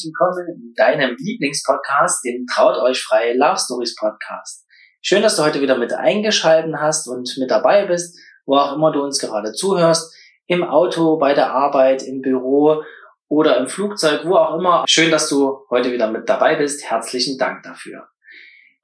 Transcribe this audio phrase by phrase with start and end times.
[0.00, 4.64] Herzlich willkommen in deinem Lieblingspodcast, dem Traut euch frei Love Stories Podcast.
[5.02, 8.92] Schön, dass du heute wieder mit eingeschalten hast und mit dabei bist, wo auch immer
[8.92, 10.14] du uns gerade zuhörst,
[10.46, 12.82] im Auto, bei der Arbeit, im Büro
[13.28, 14.84] oder im Flugzeug, wo auch immer.
[14.88, 16.88] Schön, dass du heute wieder mit dabei bist.
[16.88, 18.08] Herzlichen Dank dafür.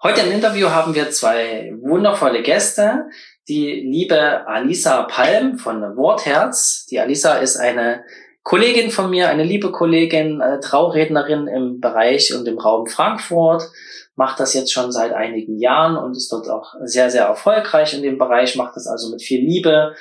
[0.03, 3.07] Heute im Interview haben wir zwei wundervolle Gäste.
[3.49, 6.87] Die liebe Alisa Palm von Wortherz.
[6.91, 8.05] Die Alisa ist eine
[8.47, 13.65] Kollegin von mir, eine liebe Kollegin, äh, Traurednerin im Bereich und im Raum Frankfurt,
[14.15, 18.05] macht das jetzt schon seit einigen Jahren und ist dort auch sehr, sehr erfolgreich in
[18.05, 19.97] dem Bereich, macht das also mit viel Liebe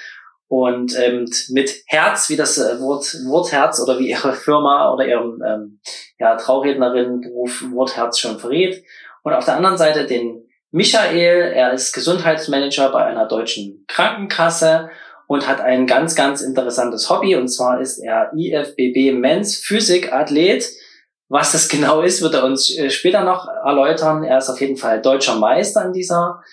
[0.47, 5.41] und ähm, mit Herz, wie das äh, Wort Wortherz oder wie ihre Firma oder ihrem
[5.43, 5.79] ähm,
[6.19, 8.83] ja, Traurednerinnenberuf Wortherz schon verrät.
[9.23, 14.91] Und auf der anderen Seite den Michael, er ist Gesundheitsmanager bei einer deutschen Krankenkasse
[15.27, 17.35] und hat ein ganz, ganz interessantes Hobby.
[17.35, 20.69] Und zwar ist er IFBB Men's Physik Athlet.
[21.27, 24.23] Was das genau ist, wird er uns äh, später noch erläutern.
[24.23, 26.43] Er ist auf jeden Fall deutscher Meister in dieser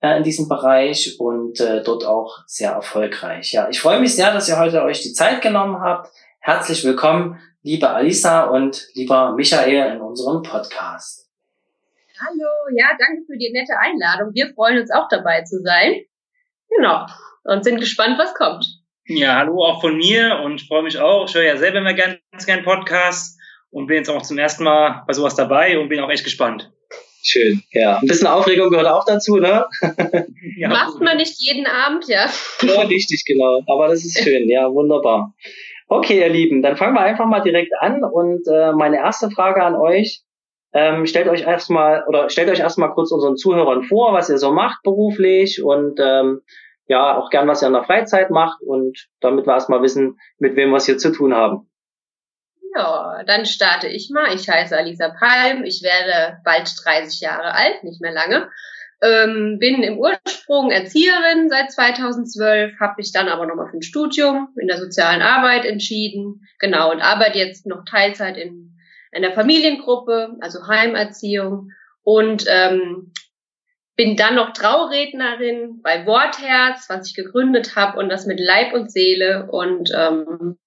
[0.00, 3.52] äh, in diesem Bereich und äh, dort auch sehr erfolgreich.
[3.52, 6.10] Ja, ich freue mich sehr, dass ihr heute euch die Zeit genommen habt.
[6.40, 11.28] Herzlich willkommen, liebe Alisa und lieber Michael in unserem Podcast.
[12.18, 14.32] Hallo, ja, danke für die nette Einladung.
[14.32, 16.04] Wir freuen uns auch dabei zu sein.
[16.68, 17.06] Genau
[17.44, 18.66] und sind gespannt, was kommt.
[19.06, 21.28] Ja, hallo auch von mir und freue mich auch.
[21.28, 23.36] Ich höre ja selber immer ganz, ganz gern Podcasts
[23.70, 26.70] und bin jetzt auch zum ersten Mal bei sowas dabei und bin auch echt gespannt.
[27.24, 27.98] Schön, ja.
[27.98, 29.66] Ein bisschen Aufregung gehört auch dazu, ne?
[30.56, 32.26] ja, Macht man nicht jeden Abend, ja.
[32.62, 33.62] Ja, richtig, genau.
[33.66, 35.32] Aber das ist schön, ja, wunderbar.
[35.86, 39.62] Okay, ihr Lieben, dann fangen wir einfach mal direkt an und äh, meine erste Frage
[39.62, 40.22] an euch.
[40.74, 44.52] Ähm, stellt euch erstmal oder stellt euch erstmal kurz unseren Zuhörern vor, was ihr so
[44.52, 46.40] macht beruflich und ähm,
[46.92, 50.56] ja auch gern, was er in der Freizeit macht und damit wir erstmal wissen, mit
[50.56, 51.68] wem wir es hier zu tun haben.
[52.74, 54.34] Ja, dann starte ich mal.
[54.34, 55.64] Ich heiße Alisa Palm.
[55.64, 58.48] Ich werde bald 30 Jahre alt, nicht mehr lange.
[59.02, 64.48] Ähm, bin im Ursprung Erzieherin seit 2012, habe mich dann aber nochmal für ein Studium
[64.60, 66.46] in der sozialen Arbeit entschieden.
[66.60, 68.78] Genau, und arbeite jetzt noch Teilzeit in
[69.12, 71.72] einer Familiengruppe, also Heimerziehung.
[72.04, 73.12] Und ähm,
[73.96, 78.90] bin dann noch Traurednerin bei Wortherz, was ich gegründet habe und das mit Leib und
[78.90, 80.58] Seele und ähm,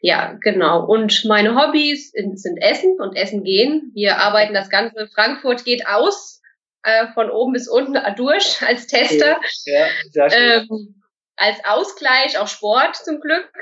[0.00, 0.84] ja, genau.
[0.84, 3.90] Und meine Hobbys sind Essen und Essen gehen.
[3.94, 6.40] Wir arbeiten das Ganze, Frankfurt geht aus,
[6.82, 9.40] äh, von oben bis unten durch als Tester.
[9.64, 10.66] Ja, sehr schön.
[10.70, 11.02] Ähm,
[11.36, 13.52] als Ausgleich auch Sport zum Glück.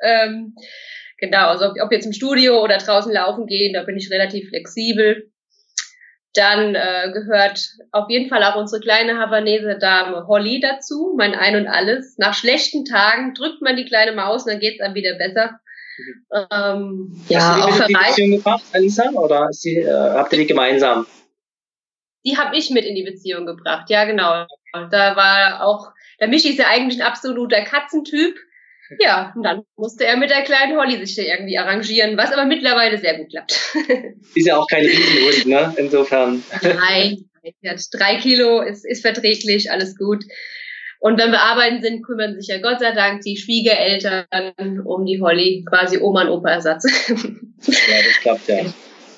[0.00, 0.54] Ähm,
[1.18, 5.30] genau, also ob jetzt im Studio oder draußen laufen gehen, da bin ich relativ flexibel.
[6.34, 11.56] Dann äh, gehört auf jeden Fall auch unsere kleine Havanese Dame Holly dazu, mein Ein
[11.56, 12.18] und Alles.
[12.18, 15.60] Nach schlechten Tagen drückt man die kleine Maus und dann geht's einem wieder besser.
[15.96, 16.24] Mhm.
[16.50, 20.32] Ähm, ja, Hast du die auch in die Beziehung gebracht, Alisa, oder die, äh, habt
[20.32, 21.06] ihr die gemeinsam?
[22.26, 24.46] Die habe ich mit in die Beziehung gebracht, ja genau.
[24.72, 28.36] Da war auch, der Michi ist ja eigentlich ein absoluter Katzentyp.
[28.98, 32.98] Ja, und dann musste er mit der kleinen Holly sich irgendwie arrangieren, was aber mittlerweile
[32.98, 33.52] sehr gut klappt.
[34.34, 35.74] Ist ja auch kein Riesenhund, ne?
[35.78, 36.42] Insofern.
[36.62, 37.24] Nein,
[37.66, 40.24] hat drei Kilo, ist, ist verträglich, alles gut.
[41.00, 45.20] Und wenn wir arbeiten sind, kümmern sich ja Gott sei Dank die Schwiegereltern um die
[45.20, 46.84] Holly, quasi Oma und Opa Ersatz.
[47.08, 47.14] ja,
[47.66, 48.56] das klappt ja.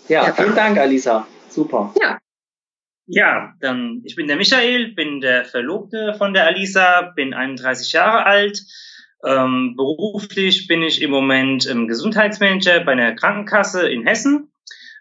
[0.09, 0.33] Ja, ja.
[0.33, 1.27] vielen Dank, Alisa.
[1.49, 1.95] Super.
[2.03, 2.19] Ja.
[3.07, 8.27] Ja, dann, ich bin der Michael, bin der Verlobte von der Alisa, bin 31 Jahre
[8.27, 8.61] alt,
[9.25, 14.53] ähm, beruflich bin ich im Moment ähm, Gesundheitsmanager bei einer Krankenkasse in Hessen.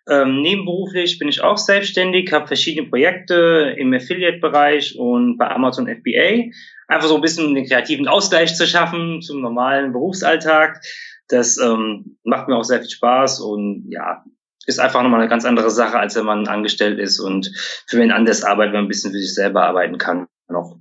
[0.08, 6.52] Ähm, nebenberuflich bin ich auch selbstständig, habe verschiedene Projekte im Affiliate-Bereich und bei Amazon FBA.
[6.88, 10.82] Einfach so ein bisschen den kreativen Ausgleich zu schaffen zum normalen Berufsalltag.
[11.28, 14.24] Das ähm, macht mir auch sehr viel Spaß und ja,
[14.68, 17.52] ist einfach nochmal eine ganz andere Sache, als wenn man angestellt ist und
[17.88, 20.78] für wen anders arbeitet, wenn man ein bisschen für sich selber arbeiten kann noch.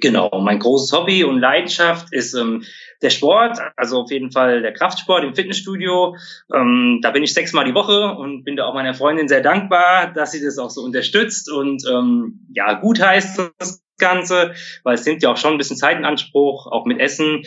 [0.00, 2.64] Genau, mein großes Hobby und Leidenschaft ist ähm,
[3.00, 6.16] der Sport, also auf jeden Fall der Kraftsport im Fitnessstudio.
[6.52, 10.12] Ähm, da bin ich sechsmal die Woche und bin da auch meiner Freundin sehr dankbar,
[10.12, 15.06] dass sie das auch so unterstützt und ähm, ja gut heißt das Ganze, weil es
[15.06, 17.42] nimmt ja auch schon ein bisschen Zeit in Anspruch, auch mit Essen.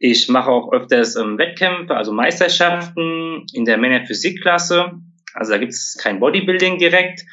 [0.00, 4.92] Ich mache auch öfters ähm, Wettkämpfe, also Meisterschaften in der Männer-Physik-Klasse.
[5.34, 7.24] Also da gibt es kein Bodybuilding direkt.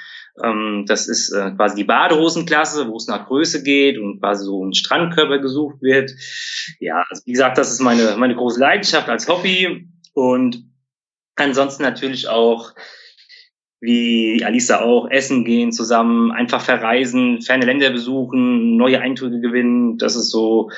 [0.44, 4.66] Ähm, das ist äh, quasi die Badehosenklasse, wo es nach Größe geht und quasi so
[4.66, 6.12] ein Strandkörper gesucht wird.
[6.80, 9.88] Ja, also wie gesagt, das ist meine, meine große Leidenschaft als Hobby.
[10.14, 10.64] Und
[11.36, 12.74] ansonsten natürlich auch
[13.82, 19.98] wie Alisa auch, essen gehen zusammen, einfach verreisen, ferne Länder besuchen, neue Eindrücke gewinnen.
[19.98, 20.70] Das ist so,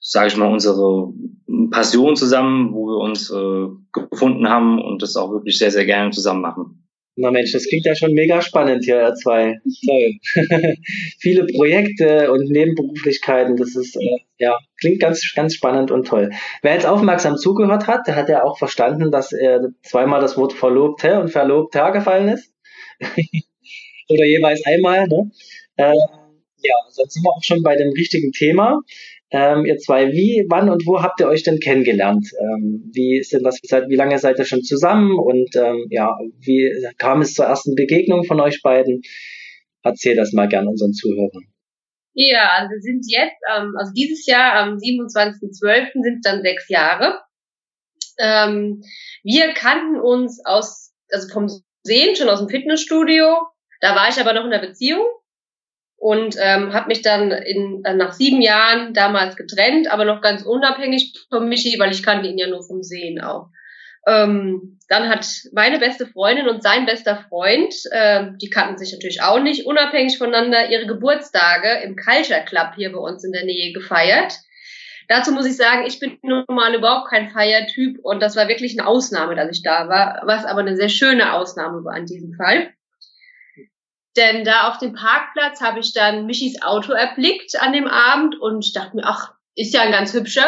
[0.00, 1.12] sage ich mal, unsere
[1.70, 3.68] Passion zusammen, wo wir uns äh,
[4.10, 6.83] gefunden haben und das auch wirklich sehr, sehr gerne zusammen machen.
[7.16, 9.60] Na Mensch, das klingt ja schon mega spannend hier, ihr zwei.
[9.86, 10.14] Toll.
[11.20, 16.30] Viele Projekte und Nebenberuflichkeiten, das ist, äh, ja, klingt ganz, ganz spannend und toll.
[16.62, 20.54] Wer jetzt aufmerksam zugehört hat, der hat ja auch verstanden, dass äh, zweimal das Wort
[20.54, 22.52] Verlobte und Verlobter gefallen ist.
[24.08, 25.30] Oder jeweils einmal, ne?
[25.76, 25.94] Ähm,
[26.62, 28.80] ja, sonst sind wir auch schon bei dem richtigen Thema.
[29.36, 32.24] Ähm, ihr zwei, wie, wann und wo habt ihr euch denn kennengelernt?
[32.38, 37.20] Ähm, wie denn das, wie lange seid ihr schon zusammen und ähm, ja, wie kam
[37.20, 39.02] es zur ersten Begegnung von euch beiden?
[39.82, 41.42] Erzähl das mal gern unseren Zuhörern.
[42.12, 46.04] Ja, also wir sind jetzt, ähm, also dieses Jahr am 27.12.
[46.04, 47.18] sind dann sechs Jahre.
[48.20, 48.84] Ähm,
[49.24, 51.48] wir kannten uns aus, also vom
[51.82, 53.36] Sehen schon aus dem Fitnessstudio.
[53.80, 55.04] Da war ich aber noch in der Beziehung
[56.04, 60.42] und ähm, habe mich dann in, äh, nach sieben Jahren damals getrennt, aber noch ganz
[60.42, 63.46] unabhängig von Michi, weil ich kannte ihn ja nur vom Sehen auch.
[64.06, 69.22] Ähm, dann hat meine beste Freundin und sein bester Freund, äh, die kannten sich natürlich
[69.22, 73.72] auch nicht, unabhängig voneinander ihre Geburtstage im Culture Club hier bei uns in der Nähe
[73.72, 74.34] gefeiert.
[75.08, 78.86] Dazu muss ich sagen, ich bin normal überhaupt kein Feiertyp und das war wirklich eine
[78.86, 82.74] Ausnahme, dass ich da war, was aber eine sehr schöne Ausnahme war in diesem Fall.
[84.16, 88.76] Denn da auf dem Parkplatz habe ich dann Michis Auto erblickt an dem Abend und
[88.76, 90.46] dachte mir, ach, ist ja ein ganz hübscher.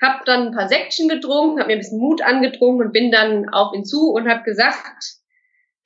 [0.00, 3.48] Hab dann ein paar Säckchen getrunken, hab mir ein bisschen Mut angetrunken und bin dann
[3.48, 5.14] auf ihn zu und hab gesagt,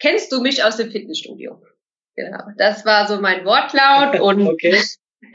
[0.00, 1.62] kennst du mich aus dem Fitnessstudio?
[2.16, 4.82] Genau, das war so mein Wortlaut und okay.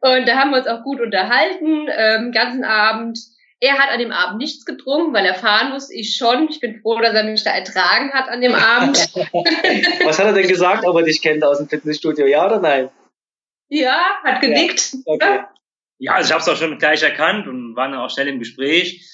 [0.00, 3.18] und da haben wir uns auch gut unterhalten, ähm, ganzen Abend.
[3.60, 5.90] Er hat an dem Abend nichts getrunken, weil er fahren muss.
[5.90, 6.48] Ich schon.
[6.50, 8.98] Ich bin froh, dass er mich da ertragen hat an dem Abend.
[10.04, 12.26] Was hat er denn gesagt, ob er dich kennt aus dem Fitnessstudio?
[12.26, 12.90] Ja oder nein?
[13.68, 14.92] Ja, hat genickt.
[14.92, 15.40] Ja, okay.
[15.98, 18.38] ja also ich habe es auch schon gleich erkannt und war dann auch schnell im
[18.38, 19.10] Gespräch.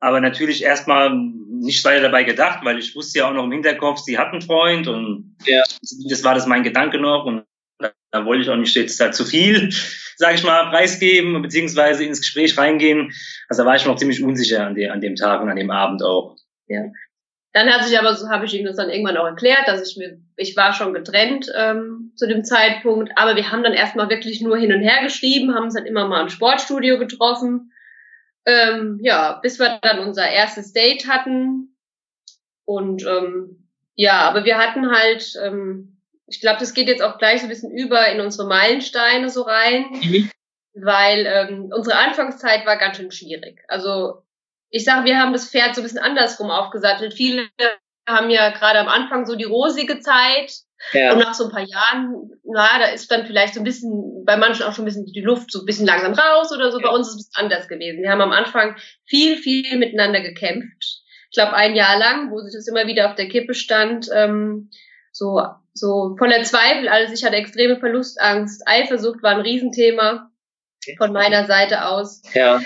[0.00, 4.00] Aber natürlich erstmal nicht weiter dabei gedacht, weil ich wusste ja auch noch im Hinterkopf,
[4.00, 5.62] sie hat einen Freund und ja.
[6.08, 7.24] das war das mein Gedanke noch.
[7.24, 7.44] Und
[8.10, 9.70] da wollte ich auch nicht jetzt da zu viel,
[10.16, 13.12] sage ich mal, preisgeben, beziehungsweise ins Gespräch reingehen.
[13.48, 15.70] Also da war ich noch ziemlich unsicher an, de, an dem Tag und an dem
[15.70, 16.36] Abend auch.
[16.66, 16.84] Ja.
[17.52, 19.96] Dann hat sich aber so, habe ich ihm das dann irgendwann auch erklärt, dass ich
[19.96, 24.40] mir, ich war schon getrennt ähm, zu dem Zeitpunkt, aber wir haben dann erstmal wirklich
[24.40, 27.70] nur hin und her geschrieben, haben uns dann immer mal im Sportstudio getroffen.
[28.44, 31.76] Ähm, ja, bis wir dann unser erstes Date hatten.
[32.64, 35.93] Und ähm, ja, aber wir hatten halt ähm,
[36.26, 39.42] ich glaube, das geht jetzt auch gleich so ein bisschen über in unsere Meilensteine so
[39.42, 40.30] rein, mhm.
[40.74, 43.62] weil ähm, unsere Anfangszeit war ganz schön schwierig.
[43.68, 44.22] Also
[44.70, 47.14] ich sage, wir haben das Pferd so ein bisschen andersrum aufgesattelt.
[47.14, 47.48] Viele
[48.08, 50.52] haben ja gerade am Anfang so die rosige Zeit
[50.92, 51.12] ja.
[51.12, 54.36] und nach so ein paar Jahren, na, da ist dann vielleicht so ein bisschen, bei
[54.36, 56.80] manchen auch schon ein bisschen die Luft so ein bisschen langsam raus oder so.
[56.80, 56.88] Ja.
[56.88, 58.02] Bei uns ist es anders gewesen.
[58.02, 58.76] Wir haben am Anfang
[59.06, 61.02] viel, viel miteinander gekämpft.
[61.30, 64.70] Ich glaube, ein Jahr lang, wo sich das immer wieder auf der Kippe stand, ähm,
[65.10, 65.40] so,
[65.74, 67.12] so voller Zweifel, alles.
[67.12, 68.62] Ich hatte extreme Verlustangst.
[68.66, 70.30] Eifersucht war ein Riesenthema
[70.96, 72.22] von meiner Seite aus.
[72.32, 72.60] Ja.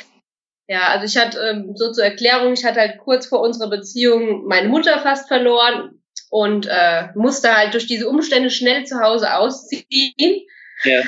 [0.70, 4.46] Ja, also ich hatte, ähm, so zur Erklärung, ich hatte halt kurz vor unserer Beziehung
[4.46, 10.46] meine Mutter fast verloren und äh, musste halt durch diese Umstände schnell zu Hause ausziehen.
[10.84, 11.02] Ja.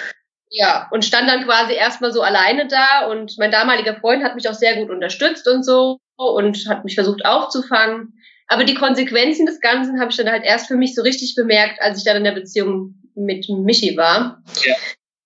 [0.52, 4.48] Ja, und stand dann quasi erstmal so alleine da und mein damaliger Freund hat mich
[4.48, 8.19] auch sehr gut unterstützt und so und hat mich versucht aufzufangen.
[8.50, 11.80] Aber die Konsequenzen des Ganzen habe ich dann halt erst für mich so richtig bemerkt,
[11.80, 14.42] als ich dann in der Beziehung mit Michi war.
[14.64, 14.74] Ja.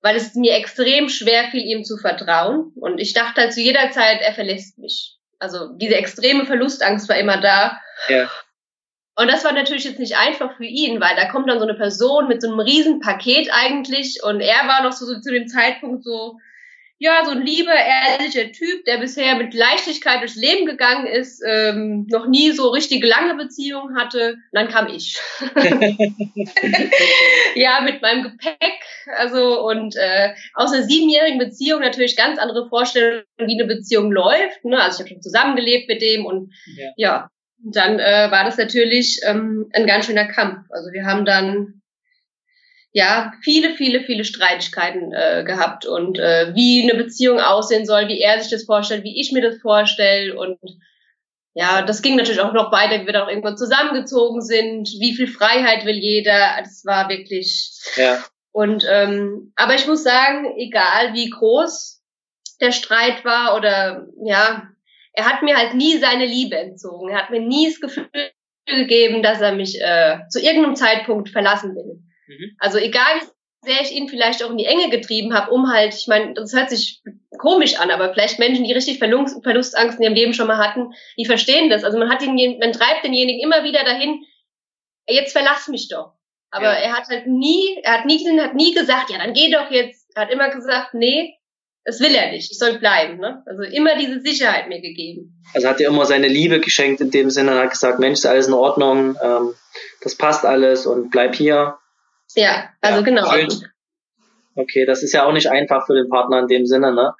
[0.03, 2.73] Weil es mir extrem schwer fiel, ihm zu vertrauen.
[2.77, 5.17] Und ich dachte halt zu jeder Zeit, er verlässt mich.
[5.39, 7.81] Also diese extreme Verlustangst war immer da.
[8.11, 8.31] Ja.
[9.17, 11.79] Und das war natürlich jetzt nicht einfach für ihn, weil da kommt dann so eine
[11.79, 15.49] Person mit so einem riesen Paket eigentlich und er war noch so, so zu dem
[15.49, 16.37] Zeitpunkt so,
[16.99, 22.07] ja, so ein lieber, ehrlicher Typ, der bisher mit Leichtigkeit durchs Leben gegangen ist, ähm,
[22.09, 24.35] noch nie so richtig lange Beziehungen hatte.
[24.35, 25.19] Und dann kam ich.
[27.57, 28.81] ja, mit meinem Gepäck.
[29.17, 34.65] Also und äh, aus einer siebenjährigen Beziehung natürlich ganz andere Vorstellungen, wie eine Beziehung läuft.
[34.65, 34.81] Ne?
[34.81, 37.31] Also ich habe schon zusammengelebt mit dem und ja, ja
[37.65, 40.67] dann äh, war das natürlich ähm, ein ganz schöner Kampf.
[40.71, 41.83] Also wir haben dann
[42.95, 48.21] ja, viele, viele, viele Streitigkeiten äh, gehabt und äh, wie eine Beziehung aussehen soll, wie
[48.21, 50.59] er sich das vorstellt, wie ich mir das vorstelle und
[51.55, 55.15] ja, das ging natürlich auch noch weiter, wie wir dann auch irgendwann zusammengezogen sind, wie
[55.15, 57.71] viel Freiheit will jeder, das war wirklich.
[57.97, 58.25] Ja.
[58.53, 62.01] Und ähm, aber ich muss sagen, egal wie groß
[62.61, 64.69] der Streit war oder ja,
[65.13, 67.09] er hat mir halt nie seine Liebe entzogen.
[67.09, 68.09] Er hat mir nie das Gefühl
[68.67, 72.01] gegeben, dass er mich äh, zu irgendeinem Zeitpunkt verlassen will.
[72.27, 72.57] Mhm.
[72.59, 73.27] Also egal wie
[73.65, 76.53] sehr ich ihn vielleicht auch in die Enge getrieben habe, um halt, ich meine, das
[76.53, 77.03] hört sich
[77.39, 80.93] komisch an, aber vielleicht Menschen, die richtig Verlust, Verlustangst in ihrem Leben schon mal hatten,
[81.19, 81.85] die verstehen das.
[81.85, 84.25] Also man hat ihn, man treibt denjenigen immer wieder dahin,
[85.09, 86.13] jetzt verlass mich doch.
[86.51, 86.73] Aber ja.
[86.73, 90.09] er hat halt nie, er hat nie, hat nie gesagt, ja, dann geh doch jetzt.
[90.15, 91.35] Er hat immer gesagt, nee,
[91.85, 92.51] das will er nicht.
[92.51, 93.19] Ich soll bleiben.
[93.19, 93.43] Ne?
[93.47, 95.43] Also immer diese Sicherheit mir gegeben.
[95.53, 98.27] Also hat er immer seine Liebe geschenkt in dem Sinne und hat gesagt, Mensch, ist
[98.27, 99.55] alles in Ordnung, ähm,
[100.03, 101.77] das passt alles und bleib hier.
[102.35, 103.31] Ja, also ja, genau.
[103.31, 103.49] Schön.
[104.57, 107.15] Okay, das ist ja auch nicht einfach für den Partner in dem Sinne, ne?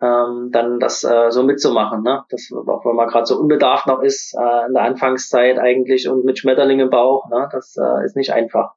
[0.00, 2.24] Ähm, dann das äh, so mitzumachen, ne?
[2.30, 6.24] Das auch wenn man gerade so unbedarft noch ist äh, in der Anfangszeit eigentlich und
[6.24, 7.48] mit Schmetterling im Bauch, ne?
[7.50, 8.74] Das äh, ist nicht einfach.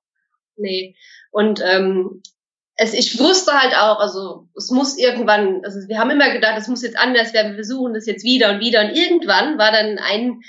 [0.55, 0.95] Nee.
[1.31, 2.23] Und ähm,
[2.75, 6.67] es, ich wusste halt auch, also es muss irgendwann, also wir haben immer gedacht, es
[6.67, 8.81] muss jetzt anders werden, wir versuchen das jetzt wieder und wieder.
[8.81, 10.41] Und irgendwann war dann ein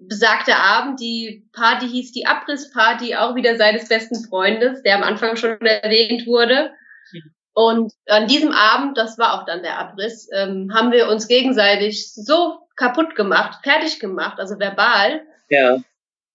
[0.00, 5.36] besagter Abend, die Party hieß die Abrissparty, auch wieder seines besten Freundes, der am Anfang
[5.36, 6.72] schon erwähnt wurde.
[7.52, 12.12] Und an diesem Abend, das war auch dann der Abriss, ähm, haben wir uns gegenseitig
[12.14, 15.78] so kaputt gemacht, fertig gemacht, also verbal, ja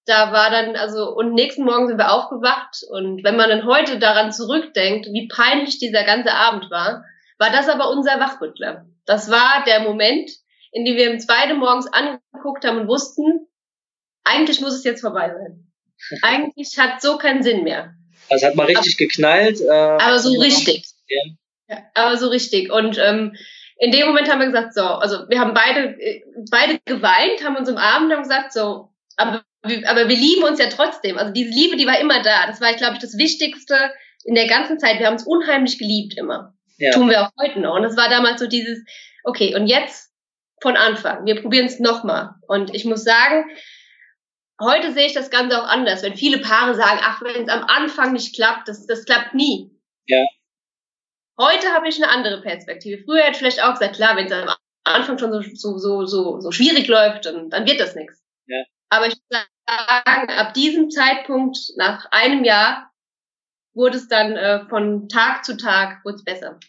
[0.05, 3.99] da war dann, also, und nächsten Morgen sind wir aufgewacht und wenn man dann heute
[3.99, 7.05] daran zurückdenkt, wie peinlich dieser ganze Abend war,
[7.37, 8.85] war das aber unser Wachrüttler.
[9.05, 10.29] Das war der Moment,
[10.71, 13.47] in dem wir uns beide morgens angeguckt haben und wussten,
[14.23, 15.67] eigentlich muss es jetzt vorbei sein.
[16.21, 17.93] Eigentlich hat so keinen Sinn mehr.
[18.29, 19.61] Also hat man richtig aber, geknallt.
[19.61, 20.85] Äh, aber so richtig.
[21.07, 21.77] Ja.
[21.93, 22.71] aber so richtig.
[22.71, 23.35] Und ähm,
[23.77, 25.97] in dem Moment haben wir gesagt, so, also wir haben beide,
[26.49, 29.43] beide geweint, haben uns im Abend haben gesagt, so, aber
[29.85, 31.17] aber wir lieben uns ja trotzdem.
[31.17, 32.47] Also diese Liebe, die war immer da.
[32.47, 33.91] Das war, ich glaube ich, das Wichtigste
[34.25, 34.99] in der ganzen Zeit.
[34.99, 36.53] Wir haben uns unheimlich geliebt immer.
[36.77, 36.91] Ja.
[36.91, 37.75] Tun wir auch heute noch.
[37.75, 38.79] Und das war damals so dieses,
[39.23, 40.11] okay, und jetzt
[40.61, 41.25] von Anfang.
[41.25, 42.35] Wir probieren es nochmal.
[42.47, 43.45] Und ich muss sagen,
[44.63, 46.03] heute sehe ich das Ganze auch anders.
[46.03, 49.71] Wenn viele Paare sagen, ach, wenn es am Anfang nicht klappt, das, das klappt nie.
[50.05, 50.25] Ja.
[51.39, 53.03] Heute habe ich eine andere Perspektive.
[53.03, 56.05] Früher hätte ich vielleicht auch gesagt, klar, wenn es am Anfang schon so, so, so,
[56.05, 58.23] so, so schwierig läuft, dann, dann wird das nichts.
[58.47, 58.63] Ja.
[58.89, 62.91] Aber ich muss sagen, ab diesem Zeitpunkt, nach einem Jahr,
[63.73, 66.59] wurde es dann äh, von Tag zu Tag wurde besser.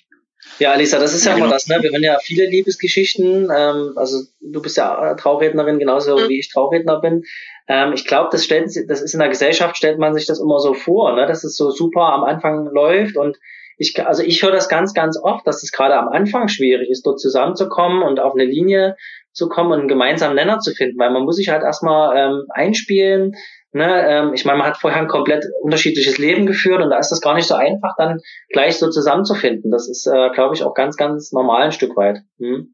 [0.58, 1.78] Ja, Alisa, das ist ja immer das, ne?
[1.82, 3.50] Wir hören ja viele Liebesgeschichten.
[3.54, 6.28] Ähm, also du bist ja Traurednerin, genauso mhm.
[6.28, 7.24] wie ich Trauredner bin.
[7.66, 10.60] Ähm, ich glaube, das stellt, das ist in der Gesellschaft stellt man sich das immer
[10.60, 11.26] so vor, ne?
[11.26, 13.38] Dass es so super am Anfang läuft und
[13.76, 17.04] ich, also ich höre das ganz, ganz oft, dass es gerade am Anfang schwierig ist,
[17.04, 18.96] dort zusammenzukommen und auf eine Linie
[19.32, 22.44] zu kommen und einen gemeinsamen Nenner zu finden, weil man muss sich halt erstmal ähm,
[22.50, 23.34] einspielen.
[23.74, 24.06] Ne?
[24.08, 27.20] Ähm, ich meine, man hat vorher ein komplett unterschiedliches Leben geführt und da ist das
[27.20, 29.72] gar nicht so einfach, dann gleich so zusammenzufinden.
[29.72, 32.20] Das ist, äh, glaube ich, auch ganz, ganz normal ein Stück weit.
[32.38, 32.72] Hm?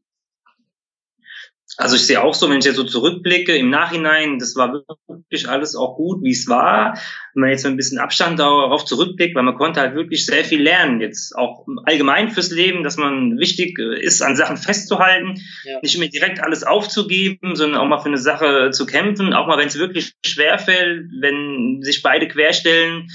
[1.80, 5.48] Also ich sehe auch so, wenn ich jetzt so zurückblicke, im Nachhinein, das war wirklich
[5.48, 6.98] alles auch gut, wie es war.
[7.32, 10.44] Wenn man jetzt so ein bisschen Abstand darauf zurückblickt, weil man konnte halt wirklich sehr
[10.44, 15.78] viel lernen, jetzt auch allgemein fürs Leben, dass man wichtig ist, an Sachen festzuhalten, ja.
[15.80, 19.56] nicht immer direkt alles aufzugeben, sondern auch mal für eine Sache zu kämpfen, auch mal,
[19.56, 23.08] wenn es wirklich schwerfällt, wenn sich beide querstellen,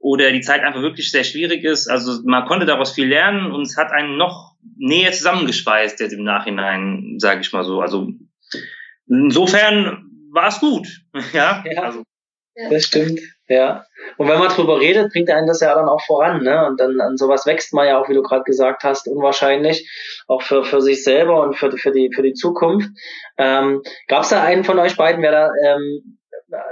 [0.00, 1.86] oder die Zeit einfach wirklich sehr schwierig ist.
[1.86, 6.24] Also man konnte daraus viel lernen und es hat einen noch näher zusammengespeist jetzt im
[6.24, 7.80] Nachhinein, sage ich mal so.
[7.80, 8.08] Also
[9.08, 10.88] insofern war es gut.
[11.32, 12.02] Ja, ja also.
[12.70, 13.20] das stimmt.
[13.48, 13.84] Ja.
[14.16, 16.66] Und wenn man drüber redet, bringt einen das ja dann auch voran, ne?
[16.66, 19.90] Und dann an sowas wächst man ja auch, wie du gerade gesagt hast, unwahrscheinlich,
[20.28, 22.88] auch für, für sich selber und für, für die für die Zukunft.
[23.38, 26.19] Ähm, Gab es da einen von euch beiden, wer da ähm,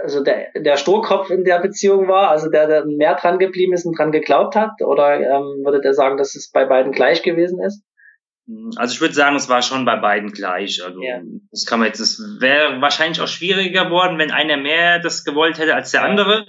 [0.02, 3.84] also der, der Sturkopf in der Beziehung war, also der, der mehr dran geblieben ist
[3.84, 4.80] und dran geglaubt hat?
[4.82, 7.82] Oder ähm, würdet ihr sagen, dass es bei beiden gleich gewesen ist?
[8.76, 10.82] Also ich würde sagen, es war schon bei beiden gleich.
[10.82, 11.20] Also ja.
[11.50, 15.58] das kann man jetzt, es wäre wahrscheinlich auch schwieriger geworden, wenn einer mehr das gewollt
[15.58, 16.46] hätte als der andere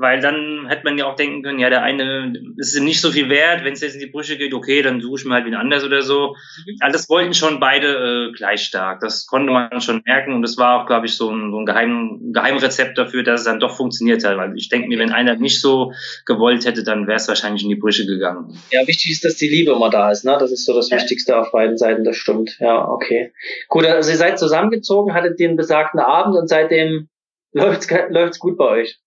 [0.00, 3.12] weil dann hätte man ja auch denken können, ja, der eine ist ihm nicht so
[3.12, 5.44] viel wert, wenn es jetzt in die Brüche geht, okay, dann suche ich mir halt
[5.44, 6.36] wieder anders oder so.
[6.66, 6.76] Mhm.
[6.80, 9.00] Also das wollten schon beide äh, gleich stark.
[9.00, 11.66] Das konnte man schon merken und das war auch, glaube ich, so ein, so ein
[11.66, 14.38] Geheim, Geheimrezept dafür, dass es dann doch funktioniert hat.
[14.38, 15.92] Weil ich denke mir, wenn einer nicht so
[16.24, 18.58] gewollt hätte, dann wäre es wahrscheinlich in die Brüche gegangen.
[18.70, 20.36] Ja, wichtig ist, dass die Liebe immer da ist, ne?
[20.40, 20.90] Das ist so das.
[20.90, 22.56] Wichtigste auf beiden Seiten, das stimmt.
[22.58, 23.32] Ja, okay.
[23.68, 27.08] Gut, also ihr seid zusammengezogen, hattet den besagten Abend und seitdem
[27.52, 28.98] läuft's, läuft's gut bei euch.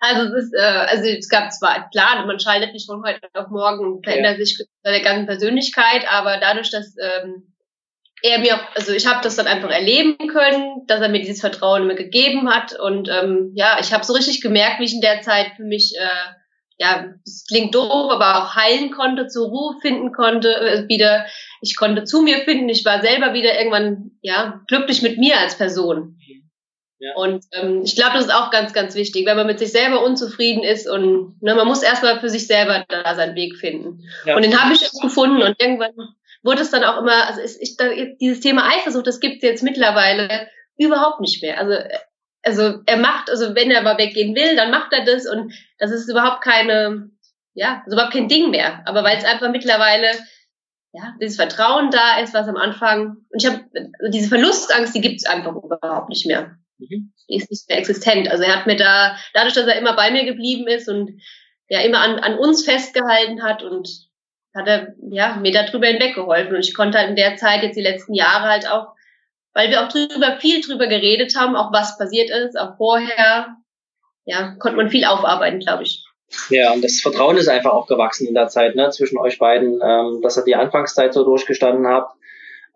[0.00, 3.48] Also es ist, äh, also es gab zwar, klar, man schaltet nicht von heute auf
[3.48, 4.44] morgen, verändert ja.
[4.44, 7.54] sich seine ganze Persönlichkeit, aber dadurch, dass ähm,
[8.22, 11.86] er mir, also ich habe das dann einfach erleben können, dass er mir dieses Vertrauen
[11.86, 15.20] mir gegeben hat und ähm, ja, ich habe so richtig gemerkt, wie ich in der
[15.22, 16.32] Zeit für mich, äh,
[16.78, 21.26] ja, es klingt doof, aber auch heilen konnte, zur Ruhe finden konnte, äh, wieder,
[21.60, 25.56] ich konnte zu mir finden, ich war selber wieder irgendwann, ja, glücklich mit mir als
[25.56, 26.18] Person.
[27.00, 27.14] Ja.
[27.14, 30.04] Und ähm, ich glaube, das ist auch ganz, ganz wichtig, wenn man mit sich selber
[30.04, 34.00] unzufrieden ist und ne, man muss erstmal für sich selber da seinen Weg finden.
[34.24, 34.34] Ja.
[34.34, 35.92] Und den habe ich auch gefunden und irgendwann
[36.42, 37.84] wurde es dann auch immer, also ist, ich, da,
[38.20, 41.58] dieses Thema Eifersucht, das gibt es jetzt mittlerweile überhaupt nicht mehr.
[41.58, 41.74] Also,
[42.42, 45.92] also er macht, also wenn er mal weggehen will, dann macht er das und das
[45.92, 47.10] ist überhaupt keine,
[47.54, 48.82] ja, also überhaupt kein Ding mehr.
[48.86, 50.08] Aber weil es einfach mittlerweile
[50.92, 55.00] ja, dieses Vertrauen da ist, was am Anfang, und ich habe, also diese Verlustangst, die
[55.00, 56.56] gibt es einfach überhaupt nicht mehr.
[56.78, 57.12] Mhm.
[57.28, 58.30] Die ist nicht mehr existent.
[58.30, 61.20] Also er hat mir da, dadurch, dass er immer bei mir geblieben ist und
[61.68, 63.88] ja immer an, an uns festgehalten hat und
[64.54, 66.54] hat er ja, mir darüber hinweggeholfen.
[66.54, 68.94] Und ich konnte halt in der Zeit jetzt die letzten Jahre halt auch,
[69.54, 73.56] weil wir auch drüber, viel drüber geredet haben, auch was passiert ist, auch vorher,
[74.24, 76.04] ja, konnte man viel aufarbeiten, glaube ich.
[76.50, 79.80] Ja, und das Vertrauen ist einfach auch gewachsen in der Zeit, ne, zwischen euch beiden,
[79.82, 82.14] ähm, dass ihr die Anfangszeit so durchgestanden habt.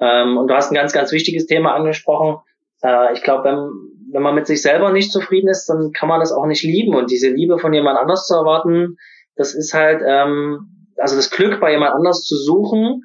[0.00, 2.38] Ähm, und du hast ein ganz, ganz wichtiges Thema angesprochen.
[2.82, 6.20] Äh, ich glaube, wenn, wenn man mit sich selber nicht zufrieden ist, dann kann man
[6.20, 6.94] das auch nicht lieben.
[6.94, 8.96] Und diese Liebe von jemand anders zu erwarten,
[9.36, 13.02] das ist halt, ähm, also das Glück bei jemand anders zu suchen,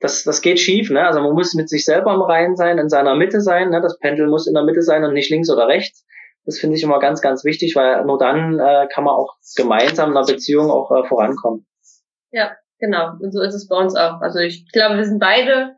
[0.00, 0.90] das, das geht schief.
[0.90, 1.04] Ne?
[1.04, 3.70] Also man muss mit sich selber im Reinen sein, in seiner Mitte sein.
[3.70, 3.80] Ne?
[3.80, 6.04] Das Pendel muss in der Mitte sein und nicht links oder rechts.
[6.44, 10.12] Das finde ich immer ganz, ganz wichtig, weil nur dann äh, kann man auch gemeinsam
[10.12, 11.66] in einer Beziehung auch äh, vorankommen.
[12.30, 13.12] Ja, genau.
[13.20, 14.20] Und so ist es bei uns auch.
[14.20, 15.76] Also ich glaube, wir sind beide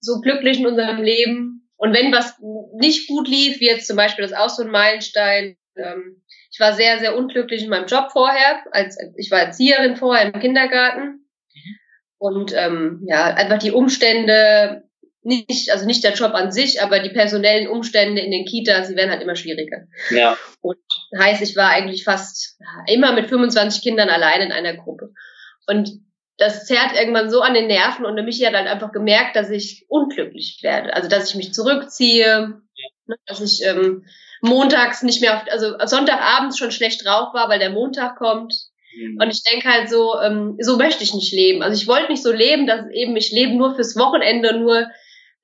[0.00, 1.51] so glücklich in unserem Leben.
[1.82, 2.36] Und wenn was
[2.74, 6.22] nicht gut lief, wie jetzt zum Beispiel das auch so ein Meilenstein, ähm,
[6.52, 8.62] ich war sehr, sehr unglücklich in meinem Job vorher.
[8.70, 11.26] Als, ich war Erzieherin vorher im Kindergarten.
[12.18, 14.84] Und ähm, ja, einfach die Umstände,
[15.24, 18.94] nicht, also nicht der Job an sich, aber die personellen Umstände in den Kitas, die
[18.94, 19.88] werden halt immer schwieriger.
[20.10, 20.38] Ja.
[20.60, 20.78] Und
[21.18, 25.12] heißt, ich war eigentlich fast immer mit 25 Kindern allein in einer Gruppe.
[25.66, 25.90] Und
[26.42, 29.86] das zerrt irgendwann so an den Nerven und mich hat halt einfach gemerkt, dass ich
[29.88, 30.92] unglücklich werde.
[30.92, 33.14] Also dass ich mich zurückziehe, ja.
[33.26, 34.04] dass ich ähm,
[34.40, 38.54] montags nicht mehr auf, also Sonntagabends schon schlecht drauf war, weil der Montag kommt.
[38.96, 39.18] Mhm.
[39.20, 41.62] Und ich denke halt so, ähm, so möchte ich nicht leben.
[41.62, 44.88] Also ich wollte nicht so leben, dass eben ich lebe nur fürs Wochenende, nur,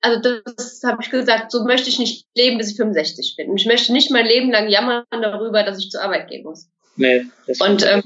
[0.01, 3.49] also das habe ich gesagt, so möchte ich nicht leben, bis ich 65 bin.
[3.49, 6.69] Und ich möchte nicht mein Leben lang jammern darüber, dass ich zur Arbeit gehen muss.
[6.97, 8.03] Nee, das und ähm,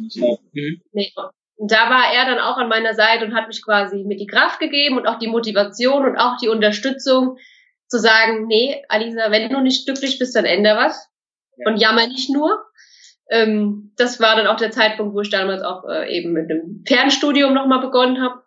[0.53, 0.81] mhm.
[0.91, 1.11] nee.
[1.65, 4.59] Da war er dann auch an meiner Seite und hat mich quasi mit die Kraft
[4.59, 7.37] gegeben und auch die Motivation und auch die Unterstützung,
[7.93, 11.11] zu sagen, nee, Alisa, wenn du nicht glücklich bist, dann ändere was.
[11.57, 11.69] Ja.
[11.69, 12.65] Und jammer nicht nur.
[13.29, 16.83] Ähm, das war dann auch der Zeitpunkt, wo ich damals auch äh, eben mit einem
[16.87, 18.41] Fernstudium nochmal begonnen habe.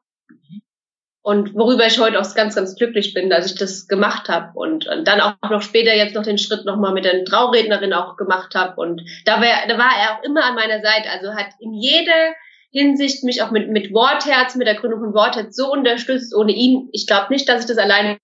[1.23, 4.89] Und worüber ich heute auch ganz, ganz glücklich bin, dass ich das gemacht habe und,
[4.89, 8.55] und dann auch noch später jetzt noch den Schritt nochmal mit der Traurednerin auch gemacht
[8.57, 8.81] habe.
[8.81, 11.09] Und da, wär, da war er auch immer an meiner Seite.
[11.11, 12.35] Also hat in jeder
[12.77, 16.35] Hinsicht mich auch mit, mit Wortherz, mit der Gründung von Wortherz so unterstützt.
[16.35, 18.19] Ohne ihn, ich glaube nicht, dass ich das alleine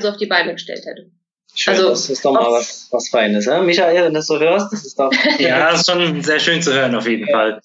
[0.00, 1.10] so auf die Beine gestellt hätte.
[1.56, 3.62] Schön, also, das ist doch mal was, was Feines, ne?
[3.62, 5.10] Michael, wenn du das so hörst, das ist doch.
[5.38, 7.60] ja, das ist schon sehr schön zu hören, auf jeden Fall.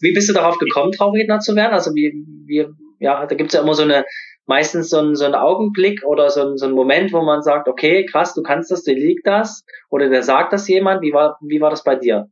[0.00, 1.72] Wie bist du darauf gekommen, Trauredner zu werden?
[1.72, 2.12] Also wie,
[2.46, 2.66] wie,
[3.00, 4.04] ja, da gibt's ja immer so eine,
[4.46, 7.68] meistens so ein, so ein Augenblick oder so ein, so ein Moment, wo man sagt,
[7.68, 11.02] okay, krass, du kannst das, dir liegt das, oder der sagt das jemand.
[11.02, 12.28] Wie war, wie war das bei dir?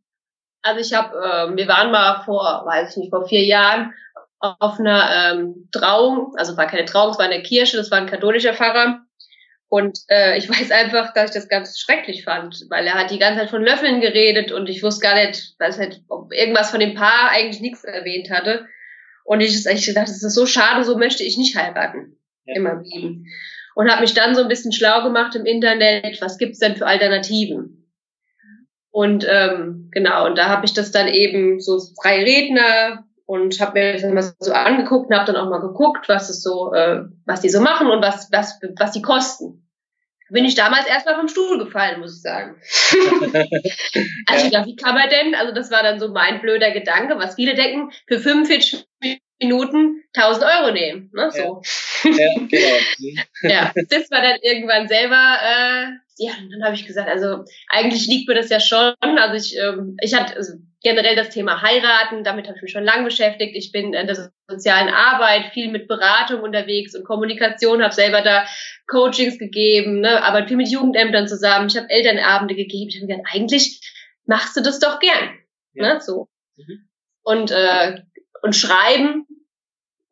[0.62, 3.94] Also ich habe, äh, wir waren mal vor, weiß ich nicht, vor vier Jahren
[4.38, 8.06] auf einer ähm, Trauung, also war keine Trauung, es war eine Kirche, das war ein
[8.06, 9.00] katholischer Pfarrer
[9.70, 13.18] und äh, ich weiß einfach, dass ich das ganz schrecklich fand, weil er hat die
[13.18, 16.80] ganze Zeit von Löffeln geredet und ich wusste gar nicht, was halt, ob irgendwas von
[16.80, 18.66] dem Paar eigentlich nichts erwähnt hatte.
[19.24, 22.56] Und ich, ich gedacht, das ist so schade, so möchte ich nicht heiraten ja.
[22.56, 23.26] in meinem Leben.
[23.76, 26.86] Und habe mich dann so ein bisschen schlau gemacht im Internet, was gibt's denn für
[26.86, 27.79] Alternativen?
[28.90, 33.78] Und ähm, genau, und da habe ich das dann eben so freie Redner, und habe
[33.78, 37.02] mir das mal so angeguckt und habe dann auch mal geguckt, was es so, äh,
[37.26, 39.70] was die so machen und was, was, was die kosten.
[40.30, 42.60] Bin ich damals erstmal vom Stuhl gefallen, muss ich sagen.
[44.26, 45.36] also ich dachte, wie kann man denn?
[45.36, 48.84] Also das war dann so mein blöder Gedanke, was viele denken, für 45
[49.40, 51.12] Minuten 1000 Euro nehmen.
[51.14, 51.30] Ne?
[51.30, 51.62] So.
[52.02, 53.22] Ja, ja, genau.
[53.42, 55.86] ja, das war dann irgendwann selber, äh,
[56.20, 58.94] ja, dann habe ich gesagt, also eigentlich liegt mir das ja schon.
[59.00, 60.52] Also ich, ähm, ich hatte also
[60.82, 63.56] generell das Thema heiraten, damit habe ich mich schon lange beschäftigt.
[63.56, 68.44] Ich bin in der sozialen Arbeit viel mit Beratung unterwegs und Kommunikation, habe selber da
[68.86, 71.68] Coachings gegeben, ne, arbeite viel mit Jugendämtern zusammen.
[71.68, 72.90] Ich habe Elternabende gegeben.
[72.90, 73.80] Ich habe gedacht, eigentlich
[74.26, 75.38] machst du das doch gern.
[75.72, 75.94] Ja.
[75.94, 76.28] Ne, so.
[76.56, 76.88] Mhm.
[77.22, 78.02] Und, äh,
[78.42, 79.26] und schreiben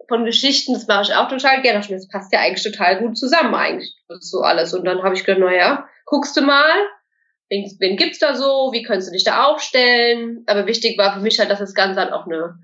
[0.08, 1.84] von Geschichten, das mache ich auch total gerne.
[1.86, 4.72] Das passt ja eigentlich total gut zusammen, eigentlich, so alles.
[4.72, 6.74] Und dann habe ich gedacht, naja, guckst du mal,
[7.50, 10.42] wen, wen gibt's da so, wie könntest du dich da aufstellen?
[10.46, 12.58] Aber wichtig war für mich halt, dass das Ganze dann auch eine,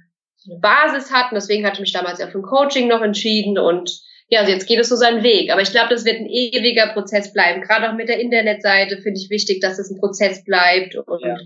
[0.48, 1.30] eine Basis hat.
[1.30, 3.90] Und deswegen hatte ich mich damals ja für ein Coaching noch entschieden und
[4.28, 5.52] ja, also jetzt geht es so seinen Weg.
[5.52, 7.60] Aber ich glaube, das wird ein ewiger Prozess bleiben.
[7.60, 11.36] Gerade auch mit der Internetseite finde ich wichtig, dass es ein Prozess bleibt und ja.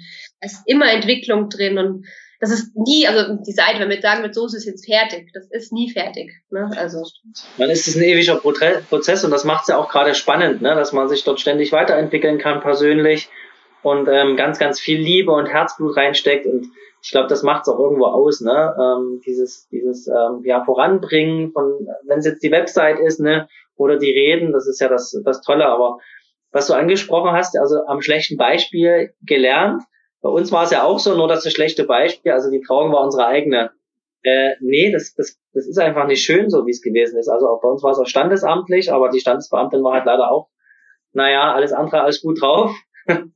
[0.41, 2.07] es ist immer Entwicklung drin und
[2.41, 5.51] das ist nie, also die Seite, wenn wir sagen, mit so ist jetzt fertig, das
[5.51, 6.33] ist nie fertig.
[6.51, 6.71] Ne?
[6.77, 7.05] Also.
[7.57, 10.75] Dann ist es ein ewiger Prozess und das macht es ja auch gerade spannend, ne?
[10.75, 13.29] dass man sich dort ständig weiterentwickeln kann persönlich
[13.83, 16.67] und ähm, ganz, ganz viel Liebe und Herzblut reinsteckt und
[17.03, 18.75] ich glaube, das macht es auch irgendwo aus, ne?
[18.77, 23.99] Ähm, dieses, dieses ähm, ja, Voranbringen von, wenn es jetzt die Website ist, ne, oder
[23.99, 25.99] die Reden, das ist ja das, das Tolle, aber
[26.51, 29.83] was du angesprochen hast, also am schlechten Beispiel gelernt.
[30.21, 33.05] Bei uns war es ja auch so, nur das schlechte Beispiel, also die Trauung war
[33.05, 33.71] unsere eigene.
[34.23, 37.29] Äh, nee, das, das, das ist einfach nicht schön, so wie es gewesen ist.
[37.29, 40.49] Also auch bei uns war es auch standesamtlich, aber die Standesbeamtin war halt leider auch,
[41.13, 42.73] naja, alles andere als gut drauf.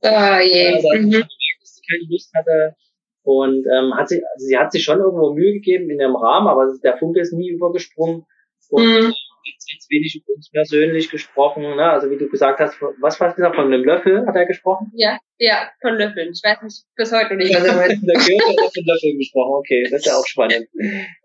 [0.01, 0.75] Ah, je.
[0.75, 1.11] Also, mhm.
[1.11, 2.75] keine Lust hatte,
[3.23, 6.47] und ähm, hat sie, also sie hat sich schon irgendwo Mühe gegeben in dem Rahmen,
[6.47, 8.25] aber der Funke ist nie übergesprungen.
[8.69, 9.13] Und mhm.
[9.43, 11.91] Jetzt, jetzt wenig über uns persönlich gesprochen, ne?
[11.91, 14.91] Also wie du gesagt hast, was du gesagt, von einem Löffel hat er gesprochen?
[14.95, 16.31] Ja, ja, von Löffeln.
[16.33, 18.07] Ich weiß nicht bis heute nicht, was er meint.
[18.07, 20.67] der Kirche hat von Löffeln gesprochen, okay, das ist ja auch spannend.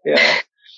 [0.05, 0.17] Ja.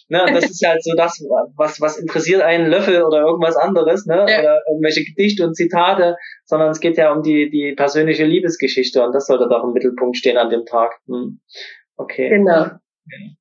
[0.09, 1.22] Ne, das ist halt so das,
[1.57, 4.26] was, was interessiert einen Löffel oder irgendwas anderes, ne?
[4.29, 4.40] Ja.
[4.40, 9.12] Oder irgendwelche Gedichte und Zitate, sondern es geht ja um die, die persönliche Liebesgeschichte und
[9.12, 10.98] das sollte doch im Mittelpunkt stehen an dem Tag.
[11.07, 11.40] Hm.
[11.96, 12.29] Okay.
[12.29, 12.62] Genau.
[12.62, 13.37] Okay.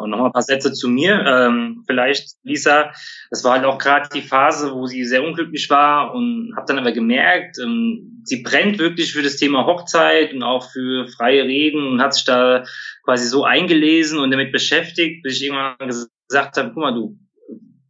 [0.00, 1.24] Und noch mal ein paar Sätze zu mir.
[1.26, 2.92] Ähm, vielleicht, Lisa,
[3.30, 6.78] das war halt auch gerade die Phase, wo sie sehr unglücklich war und habe dann
[6.78, 11.86] aber gemerkt, ähm, sie brennt wirklich für das Thema Hochzeit und auch für freie Reden
[11.86, 12.64] und hat sich da
[13.04, 17.18] quasi so eingelesen und damit beschäftigt, bis ich irgendwann gesagt habe, guck mal, du,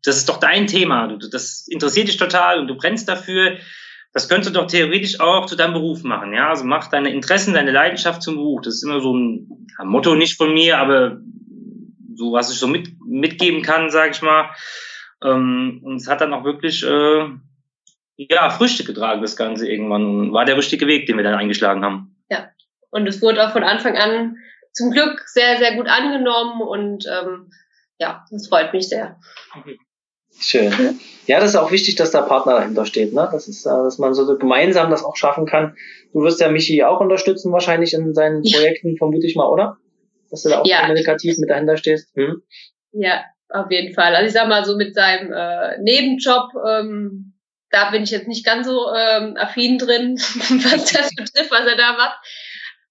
[0.04, 3.58] das ist doch dein Thema, du, das interessiert dich total und du brennst dafür.
[4.14, 6.48] Das könntest du doch theoretisch auch zu deinem Beruf machen, ja.
[6.48, 8.62] Also mach deine Interessen, deine Leidenschaft zum Beruf.
[8.62, 9.48] Das ist immer so ein
[9.84, 11.20] Motto nicht von mir, aber
[12.18, 14.50] so was ich so mit, mitgeben kann, sage ich mal.
[15.24, 17.28] Ähm, und es hat dann auch wirklich äh,
[18.16, 20.32] ja, Früchte getragen, das Ganze irgendwann.
[20.32, 22.16] War der richtige Weg, den wir dann eingeschlagen haben.
[22.28, 22.48] Ja,
[22.90, 24.36] und es wurde auch von Anfang an
[24.72, 27.50] zum Glück sehr, sehr gut angenommen und ähm,
[27.98, 29.18] ja, das freut mich sehr.
[30.40, 30.72] Schön.
[31.26, 33.28] Ja, das ist auch wichtig, dass der Partner dahinter steht, ne?
[33.32, 35.76] Das ist, äh, dass man so gemeinsam das auch schaffen kann.
[36.12, 39.78] Du wirst ja Michi auch unterstützen wahrscheinlich in seinen Projekten, vermute ich mal, oder?
[40.30, 40.80] Dass du da auch ja.
[40.80, 42.14] kommunikativ mit dahinter stehst.
[42.16, 42.42] Hm?
[42.92, 44.14] Ja, auf jeden Fall.
[44.14, 47.34] Also ich sag mal so mit seinem äh, Nebenjob, ähm,
[47.70, 51.76] da bin ich jetzt nicht ganz so ähm, affin drin, was das betrifft, was er
[51.76, 52.18] da macht.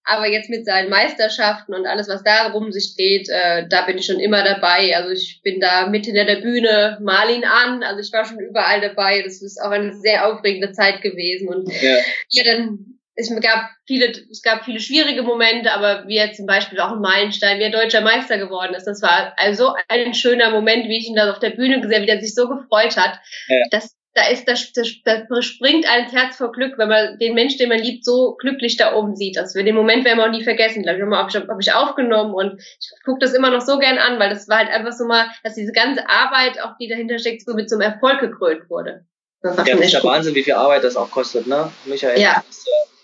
[0.10, 3.98] Aber jetzt mit seinen Meisterschaften und alles, was da rum sich dreht, äh, da bin
[3.98, 4.96] ich schon immer dabei.
[4.96, 7.84] Also ich bin da mit hinter der Bühne, mal ihn an.
[7.84, 9.22] Also ich war schon überall dabei.
[9.22, 11.50] Das ist auch eine sehr aufregende Zeit gewesen.
[11.50, 11.98] Und ja,
[12.30, 16.80] ja dann es gab viele, es gab viele schwierige Momente, aber wie jetzt zum Beispiel
[16.80, 18.86] auch ein Meilenstein, wie er deutscher Meister geworden ist.
[18.86, 22.10] Das war also ein schöner Moment, wie ich ihn da auf der Bühne gesehen, wie
[22.10, 23.20] er sich so gefreut hat.
[23.48, 23.58] Ja.
[23.72, 27.58] Das, da ist, das, das, das springt ein Herz vor Glück, wenn man den Mensch,
[27.58, 29.36] den man liebt, so glücklich da oben sieht.
[29.36, 30.84] Das wir den Moment werden wir auch nie vergessen.
[30.84, 34.20] Ich, habe ich, hab ich aufgenommen und ich gucke das immer noch so gern an,
[34.20, 37.44] weil das war halt einfach so mal, dass diese ganze Arbeit, auch die dahinter steckt,
[37.44, 39.06] so mit so einem Erfolg gekrönt wurde.
[39.42, 41.72] Das ja, das ist ja Wahnsinn, wie viel Arbeit das auch kostet, ne?
[41.86, 42.44] Michael, ja.
[42.48, 42.97] Das, äh, ja,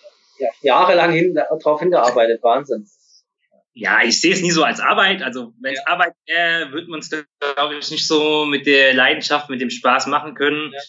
[0.62, 2.42] jahrelang hin, darauf hingearbeitet.
[2.44, 2.88] Wahnsinn.
[3.76, 5.24] Ja, ich sehe es nie so als Arbeit.
[5.24, 5.94] Also wenn es ja.
[5.94, 10.08] Arbeit wäre, würde man es, glaube ich, nicht so mit der Leidenschaft, mit dem Spaß
[10.08, 10.72] machen können.
[10.74, 10.80] Ja.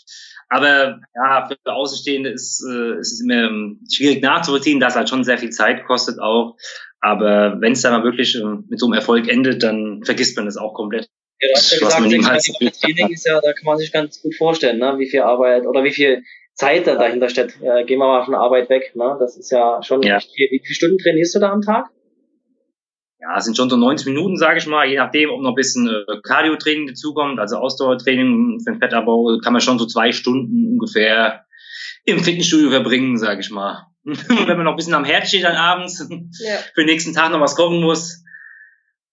[0.50, 5.24] Aber ja, für Außenstehende ist, äh, ist es immer ähm, schwierig nachzuvollziehen, dass halt schon
[5.24, 6.56] sehr viel Zeit kostet auch.
[7.00, 10.46] Aber wenn es dann mal wirklich äh, mit so einem Erfolg endet, dann vergisst man
[10.46, 11.08] das auch komplett.
[11.40, 14.78] Ja, du hast ja gesagt, Training ist ja, da kann man sich ganz gut vorstellen,
[14.78, 16.22] ne, wie viel Arbeit oder wie viel
[16.54, 17.60] Zeit da dahinter steckt.
[17.62, 18.92] Äh, gehen wir mal von Arbeit weg.
[18.94, 19.16] Ne?
[19.18, 20.20] Das ist ja schon ja.
[20.20, 20.48] Viel.
[20.50, 21.90] Wie viele Stunden trainierst du da am Tag?
[23.20, 25.54] Ja, es sind schon so 90 Minuten, sage ich mal, je nachdem, ob noch ein
[25.54, 30.72] bisschen äh, Cardio-Training dazukommt, also Ausdauertraining für den Fettabbau, kann man schon so zwei Stunden
[30.72, 31.46] ungefähr
[32.04, 33.86] im Fitnessstudio verbringen, sage ich mal.
[34.04, 36.06] Wenn man noch ein bisschen am Herd steht dann abends,
[36.44, 36.56] ja.
[36.74, 38.22] für den nächsten Tag noch was kochen muss.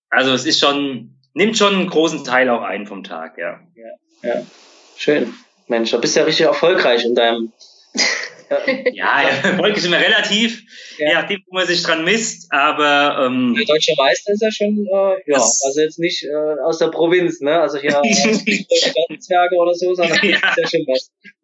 [0.09, 3.61] Also es ist schon, nimmt schon einen großen Teil auch ein vom Tag, ja.
[3.75, 4.45] Ja, ja.
[4.97, 5.33] schön.
[5.71, 7.51] Mensch, da bist du ja richtig erfolgreich in deinem.
[8.93, 10.61] ja, Erfolg ist immer relativ,
[10.97, 11.21] ja.
[11.21, 13.25] nachdem, wo man sich dran misst, aber.
[13.25, 16.89] Ähm, der deutsche Meister ist ja schon, äh, ja, also jetzt nicht äh, aus der
[16.89, 17.59] Provinz, ne?
[17.59, 20.35] Also hier äh, Zwerge oder so, sondern ja.
[20.35, 21.11] ist ja schon was.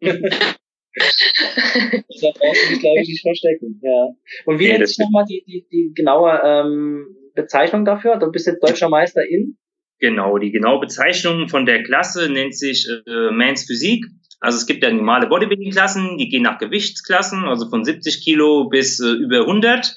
[2.20, 3.80] da brauchst du dich, glaube ich, nicht verstecken.
[3.82, 4.08] Ja.
[4.44, 8.16] Und wie nennt sich nochmal die, die, die genaue ähm, Bezeichnung dafür?
[8.16, 9.56] Du bist jetzt deutscher Meister in?
[10.00, 14.04] Genau, die genaue Bezeichnung von der Klasse nennt sich äh, Mans Physik.
[14.40, 19.00] Also es gibt ja normale Bodybuilding-Klassen, die gehen nach Gewichtsklassen, also von 70 Kilo bis
[19.00, 19.94] äh, über 100.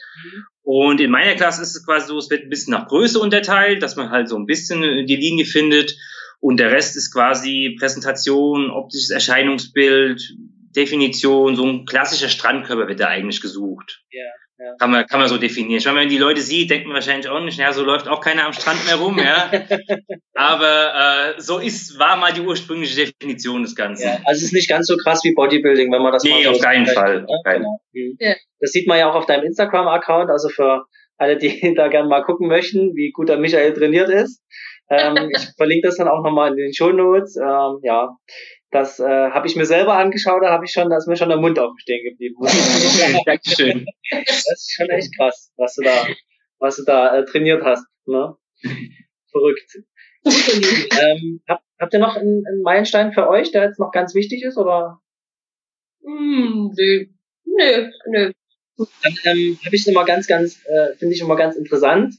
[0.63, 3.83] Und in meiner Klasse ist es quasi so, es wird ein bisschen nach Größe unterteilt,
[3.83, 5.95] dass man halt so ein bisschen äh, die Linie findet.
[6.39, 10.35] Und der Rest ist quasi Präsentation, optisches Erscheinungsbild,
[10.75, 14.03] Definition, so ein klassischer Strandkörper wird da eigentlich gesucht.
[14.11, 14.23] Ja,
[14.61, 14.75] ja.
[14.77, 15.79] Kann man, kann man so definieren.
[15.79, 18.07] Ich meine, wenn man die Leute sieht, denkt man wahrscheinlich auch nicht, ja, so läuft
[18.07, 19.51] auch keiner am Strand mehr rum, ja.
[20.35, 24.03] Aber äh, so ist, war mal die ursprüngliche Definition des Ganzen.
[24.03, 26.43] Ja, also es ist nicht ganz so krass wie Bodybuilding, wenn man das Nee, mal
[26.43, 27.27] so auf keinen Fall, ne?
[27.27, 27.63] auf keinen.
[27.63, 27.81] Genau.
[27.93, 28.17] Mhm.
[28.19, 28.35] Ja.
[28.59, 30.85] Das sieht man ja auch auf deinem Instagram-Account, also für
[31.17, 34.43] alle, die da gerne mal gucken möchten, wie gut der Michael trainiert ist.
[34.91, 37.35] Ähm, ich verlinke das dann auch nochmal in den Show Notes.
[37.35, 38.09] Ähm, ja,
[38.71, 41.29] das äh, habe ich mir selber angeschaut, da habe ich schon, da ist mir schon
[41.29, 42.37] der Mund aufstehen geblieben.
[43.25, 43.85] Dankeschön.
[44.25, 46.07] Das ist schon echt krass, was du da,
[46.59, 47.85] was du da äh, trainiert hast.
[48.05, 48.35] Ne?
[49.31, 49.77] Verrückt.
[50.23, 54.43] ähm, habt, habt ihr noch einen, einen Meilenstein für euch, der jetzt noch ganz wichtig
[54.43, 55.01] ist, oder?
[56.03, 57.05] Hm, nö,
[57.45, 58.31] nö, nö.
[58.77, 62.15] Dann ähm, habe ich immer ganz, ganz, äh, finde ich immer ganz interessant.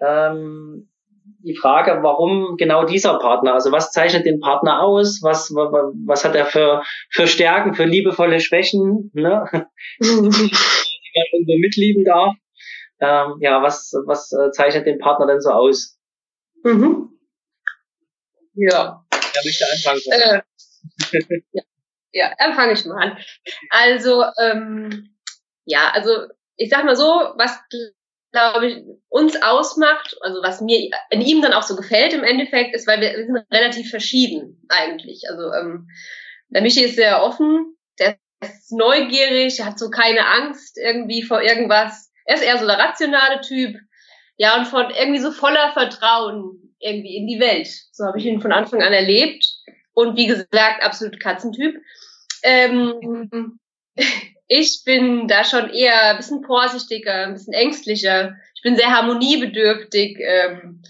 [0.00, 0.88] Ähm,
[1.24, 3.54] die Frage, warum genau dieser Partner?
[3.54, 5.20] Also was zeichnet den Partner aus?
[5.22, 9.68] Was, wa- wa- was hat er für, für Stärken, für liebevolle Schwächen, ne?
[10.00, 12.34] die man mitlieben darf?
[13.00, 15.98] Ähm, ja, was, was äh, zeichnet den Partner denn so aus?
[16.62, 17.10] mhm.
[18.54, 19.04] Ja.
[19.10, 20.00] Wer möchte anfangen?
[20.12, 20.42] Äh,
[21.52, 21.62] ja.
[22.12, 23.18] ja, dann fange ich mal an.
[23.70, 25.16] Also, ähm,
[25.64, 27.04] ja, also ich sag mal so,
[27.36, 27.58] was
[28.34, 32.74] glaube ich uns ausmacht, also was mir in ihm dann auch so gefällt im Endeffekt,
[32.74, 35.22] ist, weil wir, wir sind relativ verschieden eigentlich.
[35.30, 35.88] Also ähm,
[36.48, 42.10] der Michi ist sehr offen, der ist neugierig, hat so keine Angst irgendwie vor irgendwas.
[42.24, 43.76] Er ist eher so der rationale Typ.
[44.36, 47.68] Ja, und von irgendwie so voller Vertrauen irgendwie in die Welt.
[47.92, 49.46] So habe ich ihn von Anfang an erlebt.
[49.92, 51.76] Und wie gesagt, absolut Katzentyp.
[52.42, 53.60] Ähm,
[54.48, 58.36] ich bin da schon eher ein bisschen vorsichtiger, ein bisschen ängstlicher.
[58.54, 60.18] Ich bin sehr harmoniebedürftig.
[60.20, 60.82] Ähm,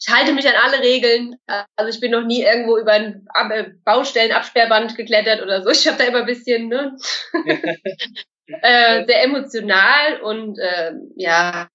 [0.00, 1.36] ich halte mich an alle Regeln.
[1.76, 5.70] Also ich bin noch nie irgendwo über ein äh, Baustellenabsperrband geklettert oder so.
[5.70, 6.96] Ich habe da immer ein bisschen, ne?
[8.62, 11.68] äh, sehr emotional und äh, ja.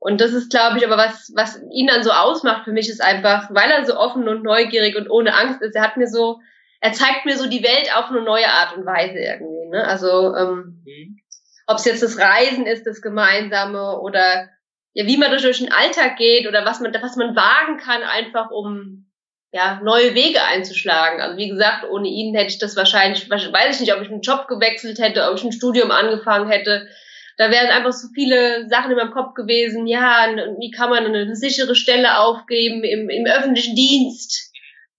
[0.00, 3.02] Und das ist, glaube ich, aber was, was ihn dann so ausmacht für mich, ist
[3.02, 6.40] einfach, weil er so offen und neugierig und ohne Angst ist, er hat mir so,
[6.80, 9.68] er zeigt mir so die Welt auf eine neue Art und Weise irgendwie.
[9.68, 9.84] Ne?
[9.84, 11.18] Also ähm, Mhm.
[11.66, 14.48] ob es jetzt das Reisen ist, das Gemeinsame oder
[14.92, 18.50] ja, wie man durch den Alltag geht oder was man, was man wagen kann, einfach
[18.50, 19.06] um
[19.52, 21.20] ja, neue Wege einzuschlagen.
[21.20, 24.20] Also wie gesagt, ohne ihn hätte ich das wahrscheinlich, weiß ich nicht, ob ich einen
[24.20, 26.88] Job gewechselt hätte, ob ich ein Studium angefangen hätte.
[27.36, 29.86] Da wären einfach so viele Sachen in meinem Kopf gewesen.
[29.86, 30.26] Ja,
[30.58, 34.49] wie kann man eine sichere Stelle aufgeben im, im öffentlichen Dienst?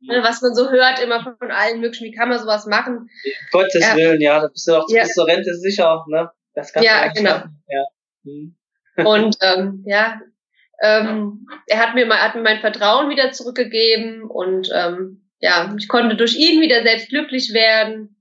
[0.03, 3.09] Ne, was man so hört immer von, allen möglichen, wie kann man sowas machen?
[3.51, 3.95] Gottes Ja.
[3.95, 5.03] Willen, ja, da bist du doch Ja.
[5.05, 6.29] zur Rente sicher, ne?
[6.55, 7.29] Das kannst Ja, du genau.
[7.29, 7.63] schaffen.
[7.67, 7.85] Ja.
[8.23, 8.55] Mhm.
[9.07, 10.19] Und ähm, ja,
[10.81, 15.87] ähm, er hat mir, mal, hat mir mein Vertrauen wieder zurückgegeben und ähm, ja, ich
[15.87, 18.17] konnte durch ihn wieder selbst glücklich werden.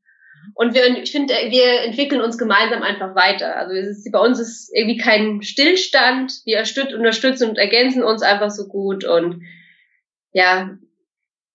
[0.54, 3.56] Und wir, ich finde, wir entwickeln uns gemeinsam einfach weiter.
[3.56, 6.32] Also es ist, bei uns ist irgendwie kein Stillstand.
[6.44, 9.42] Wir erstüt- unterstützen und ergänzen uns einfach so gut und
[10.32, 10.76] ja,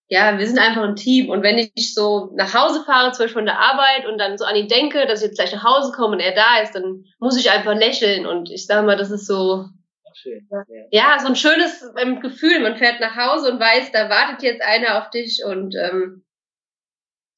[0.07, 1.29] ja, wir sind einfach ein Team.
[1.29, 4.45] Und wenn ich so nach Hause fahre, zum Beispiel von der Arbeit und dann so
[4.45, 7.05] an ihn denke, dass ich jetzt gleich nach Hause komme und er da ist, dann
[7.19, 8.25] muss ich einfach lächeln.
[8.25, 9.65] Und ich sage mal, das ist so,
[10.13, 10.47] schön.
[10.91, 12.59] Ja, so ein schönes ähm, Gefühl.
[12.59, 16.23] Man fährt nach Hause und weiß, da wartet jetzt einer auf dich und ähm,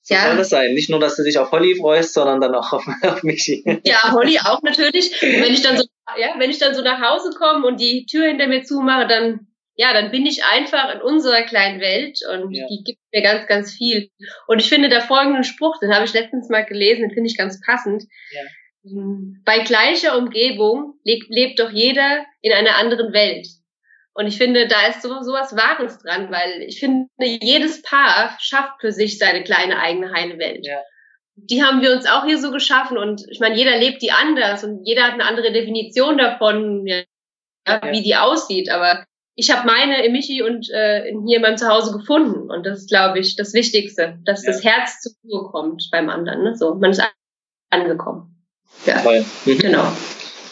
[0.01, 0.27] So Ja.
[0.27, 0.73] soll das sein.
[0.73, 3.63] Nicht nur, dass du dich auf Holly freust, sondern dann auch auf, auf Michi.
[3.85, 5.11] ja, Holly auch natürlich.
[5.23, 5.85] Und wenn ich dann so,
[6.19, 9.47] ja, wenn ich dann so nach Hause komme und die Tür hinter mir zumache, dann
[9.79, 12.65] ja, dann bin ich einfach in unserer kleinen Welt und Ja.
[12.67, 14.09] die gibt mir ganz, ganz viel.
[14.47, 17.37] Und ich finde, der folgende Spruch, den habe ich letztens mal gelesen, den finde ich
[17.37, 18.03] ganz passend.
[18.31, 18.41] Ja.
[18.85, 23.47] Ähm, Bei gleicher Umgebung lebt, lebt doch jeder in einer anderen Welt.
[24.13, 28.81] Und ich finde, da ist so, sowas Wahres dran, weil ich finde, jedes Paar schafft
[28.81, 30.65] für sich seine kleine eigene heile Welt.
[30.65, 30.81] Ja.
[31.35, 34.63] Die haben wir uns auch hier so geschaffen und ich meine, jeder lebt die anders
[34.63, 37.03] und jeder hat eine andere Definition davon, Ja.
[37.91, 38.71] wie die aussieht.
[38.71, 39.05] Aber
[39.39, 42.49] ich habe meine in Michi und äh, in hier in meinem Zuhause gefunden.
[42.49, 44.51] Und das ist, glaube ich, das Wichtigste, dass Ja.
[44.51, 46.43] das Herz zur Ruhe kommt beim anderen.
[46.43, 46.55] Ne?
[46.55, 47.03] So, man ist
[47.69, 48.43] angekommen.
[48.85, 49.23] Ja, Toll.
[49.45, 49.57] Mhm.
[49.59, 49.91] genau.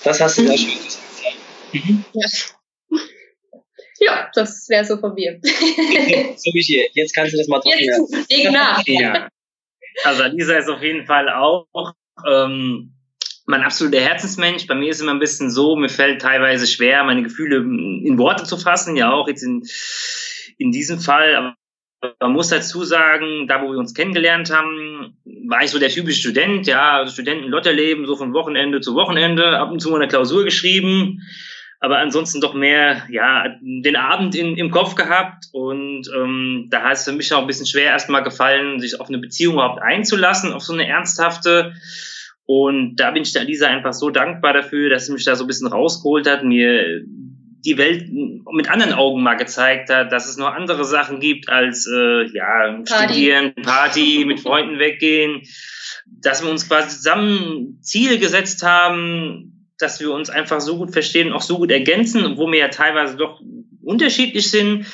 [0.03, 1.03] Das hast du sehr schön gesagt.
[1.73, 1.79] ja.
[1.81, 2.05] Mhm.
[2.13, 2.27] Ja,
[4.01, 5.39] ja das wäre so von mir.
[6.37, 8.07] So, Michi, jetzt kannst du das mal trocken lassen.
[8.29, 8.83] Jetzt leg nach.
[8.85, 9.29] Ja.
[10.03, 11.65] Also Lisa ist auf jeden Fall auch
[12.29, 12.94] ähm,
[13.45, 14.67] mein absoluter Herzensmensch.
[14.67, 18.43] Bei mir ist immer ein bisschen so, mir fällt teilweise schwer, meine Gefühle in Worte
[18.43, 19.63] zu fassen, ja auch jetzt in,
[20.57, 21.35] in diesem Fall.
[21.35, 21.55] Aber
[22.19, 26.19] man muss dazu sagen, da wo wir uns kennengelernt haben, war ich so der typische
[26.19, 30.43] Student, ja, also Studenten-Lotterleben, so von Wochenende zu Wochenende, ab und zu mal eine Klausur
[30.43, 31.21] geschrieben,
[31.79, 36.93] aber ansonsten doch mehr, ja, den Abend in, im Kopf gehabt und ähm, da hat
[36.93, 40.53] es für mich auch ein bisschen schwer erstmal gefallen, sich auf eine Beziehung überhaupt einzulassen,
[40.53, 41.73] auf so eine ernsthafte.
[42.45, 45.45] Und da bin ich der Lisa einfach so dankbar dafür, dass sie mich da so
[45.45, 47.03] ein bisschen rausgeholt hat, mir
[47.65, 51.87] die Welt mit anderen Augen mal gezeigt hat, dass es noch andere Sachen gibt als
[51.87, 53.13] äh, ja Party.
[53.13, 55.41] studieren, Party, mit Freunden weggehen,
[56.05, 61.33] dass wir uns quasi zusammen Ziel gesetzt haben, dass wir uns einfach so gut verstehen,
[61.33, 63.41] auch so gut ergänzen, wo wir ja teilweise doch
[63.81, 64.85] unterschiedlich sind,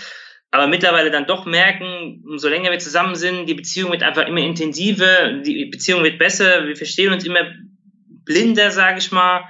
[0.51, 4.41] aber mittlerweile dann doch merken, umso länger wir zusammen sind, die Beziehung wird einfach immer
[4.41, 7.39] intensiver, die Beziehung wird besser, wir verstehen uns immer
[8.25, 9.45] blinder, sage ich mal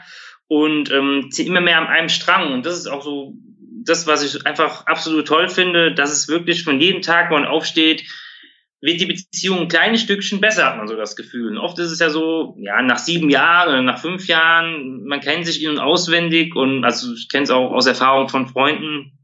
[0.47, 2.53] und ähm, zieht immer mehr an einem Strang.
[2.53, 3.33] Und das ist auch so
[3.83, 7.45] das, was ich einfach absolut toll finde, dass es wirklich von jedem Tag, wo man
[7.45, 8.03] aufsteht,
[8.81, 11.51] wird die Beziehung ein kleines Stückchen besser, hat man so das Gefühl.
[11.51, 15.19] Und oft ist es ja so, ja, nach sieben Jahren oder nach fünf Jahren, man
[15.19, 19.17] kennt sich in- und auswendig und also ich kenne es auch aus Erfahrung von Freunden,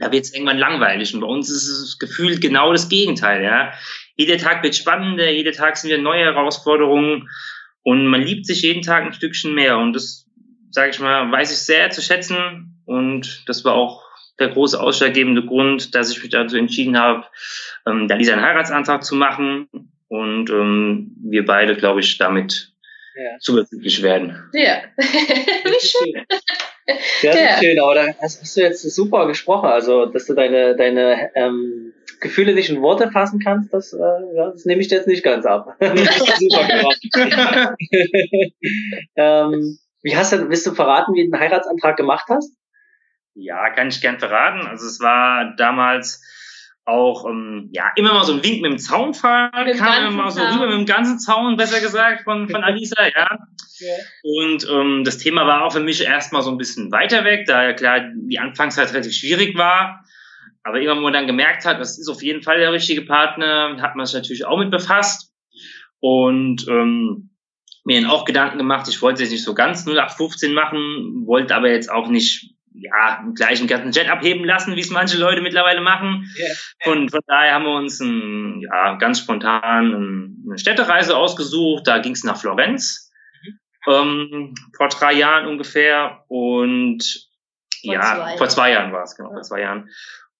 [0.00, 1.14] da wird es irgendwann langweilig.
[1.14, 3.72] Und bei uns ist es gefühlt genau das Gegenteil, ja.
[4.16, 7.28] Jeder Tag wird spannender, jeder Tag sind wieder neue Herausforderungen
[7.82, 9.78] und man liebt sich jeden Tag ein Stückchen mehr.
[9.78, 10.26] Und das
[10.70, 14.02] sage ich mal, weiß ich sehr zu schätzen und das war auch
[14.38, 17.26] der große ausschlaggebende Grund, dass ich mich dazu entschieden habe,
[17.86, 19.68] ähm, da Lisa einen Heiratsantrag zu machen
[20.08, 22.72] und ähm, wir beide, glaube ich, damit
[23.14, 23.38] ja.
[23.38, 24.50] zuversichtlich werden.
[24.52, 26.24] Ja, wie schön.
[27.20, 27.58] Sehr, sehr ja.
[27.58, 31.92] schön, aber da hast, hast, du jetzt super gesprochen, also dass du deine, deine ähm,
[32.20, 35.22] Gefühle nicht in Worte fassen kannst, das, äh, ja, das nehme ich dir jetzt nicht
[35.22, 35.76] ganz ab.
[35.80, 37.00] super gemacht.
[39.16, 42.54] ähm, wie hast du, willst du verraten, wie du den Heiratsantrag gemacht hast?
[43.34, 44.66] Ja, kann ich gern verraten.
[44.66, 46.22] Also es war damals
[46.84, 50.40] auch ähm, ja immer mal so ein Wink mit dem Zaunfall, kam immer mal so
[50.40, 53.38] rüber mit dem ganzen Zaun, besser gesagt, von, von Alisa, ja.
[53.78, 53.94] ja.
[54.22, 57.62] Und ähm, das Thema war auch für mich erstmal so ein bisschen weiter weg, da
[57.62, 60.04] ja klar die Anfangszeit relativ schwierig war.
[60.62, 63.76] Aber irgendwann, wo man dann gemerkt hat, das ist auf jeden Fall der richtige Partner,
[63.80, 65.32] hat man sich natürlich auch mit befasst.
[66.00, 67.30] Und ähm,
[67.84, 71.70] mir dann auch Gedanken gemacht, ich wollte es nicht so ganz 0815 machen, wollte aber
[71.70, 75.80] jetzt auch nicht ja, gleich einen ganzen Jet abheben lassen, wie es manche Leute mittlerweile
[75.80, 76.30] machen.
[76.38, 76.54] Yeah.
[76.82, 81.86] Von, von daher haben wir uns ein, ja, ganz spontan eine Städtereise ausgesucht.
[81.86, 83.12] Da ging es nach Florenz
[83.86, 83.92] mhm.
[83.92, 86.24] ähm, vor drei Jahren ungefähr.
[86.28, 87.02] Und
[87.84, 88.36] vor ja, zwei.
[88.38, 89.34] vor zwei Jahren war es, genau, ja.
[89.34, 89.90] vor zwei Jahren.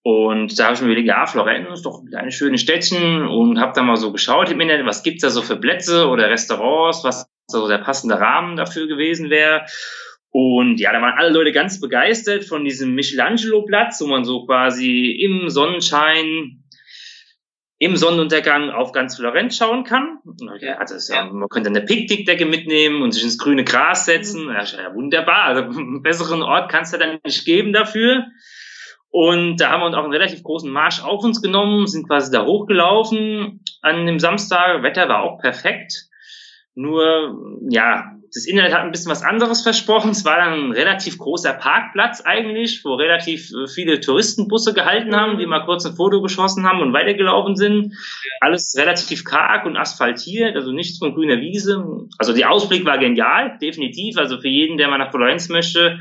[0.03, 3.73] Und da habe ich mir überlegt, ja, Florenz ist doch ein schönes Städtchen und habe
[3.75, 7.27] da mal so geschaut im Internet, was gibt's da so für Plätze oder Restaurants, was
[7.47, 9.65] so der passende Rahmen dafür gewesen wäre.
[10.31, 15.11] Und ja, da waren alle Leute ganz begeistert von diesem Michelangelo-Platz, wo man so quasi
[15.11, 16.63] im Sonnenschein,
[17.79, 20.19] im Sonnenuntergang auf ganz Florenz schauen kann.
[20.61, 24.47] Ja, also ja, man könnte eine Picknickdecke mitnehmen und sich ins grüne Gras setzen.
[24.47, 25.43] Ja, ja wunderbar.
[25.43, 28.25] Also einen besseren Ort kannst du dann nicht geben dafür.
[29.09, 32.31] Und da haben wir uns auch einen relativ großen Marsch auf uns genommen, sind quasi
[32.31, 34.83] da hochgelaufen an dem Samstag.
[34.83, 36.07] Wetter war auch perfekt.
[36.73, 40.11] Nur, ja, das Internet hat ein bisschen was anderes versprochen.
[40.11, 45.37] Es war dann ein relativ großer Parkplatz eigentlich, wo relativ äh, viele Touristenbusse gehalten haben,
[45.37, 47.93] die mal kurz ein Foto geschossen haben und weitergelaufen sind.
[48.39, 51.83] Alles relativ karg und asphaltiert, also nichts von grüner Wiese.
[52.17, 54.17] Also der Ausblick war genial, definitiv.
[54.17, 55.99] Also für jeden, der mal nach Florenz möchte,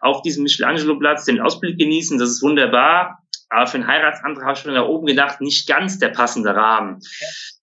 [0.00, 3.22] auf diesem Michelangelo-Platz den Ausblick genießen, das ist wunderbar.
[3.48, 7.00] Aber für einen Heiratsantrag habe ich schon da oben gedacht, nicht ganz der passende Rahmen.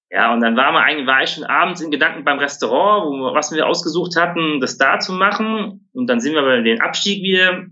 [0.09, 3.33] Ja, und dann war, man eigentlich, war ich schon abends in Gedanken beim Restaurant, wo
[3.33, 5.89] was wir ausgesucht hatten, das da zu machen.
[5.93, 7.65] Und dann sind wir bei den Abstieg wieder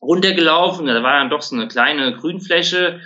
[0.00, 0.86] runtergelaufen.
[0.86, 3.00] Da war dann doch so eine kleine Grünfläche.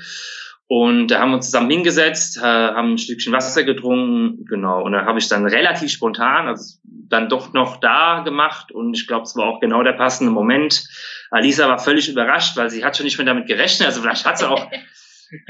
[0.68, 4.83] Und da haben wir uns zusammen hingesetzt, haben ein Stückchen Wasser getrunken, genau.
[4.83, 8.73] Und dann habe ich dann relativ spontan, also dann doch noch da gemacht.
[8.73, 10.88] Und ich glaube, es war auch genau der passende Moment.
[11.31, 13.87] Alisa war völlig überrascht, weil sie hat schon nicht mehr damit gerechnet.
[13.87, 14.67] Also vielleicht hat sie auch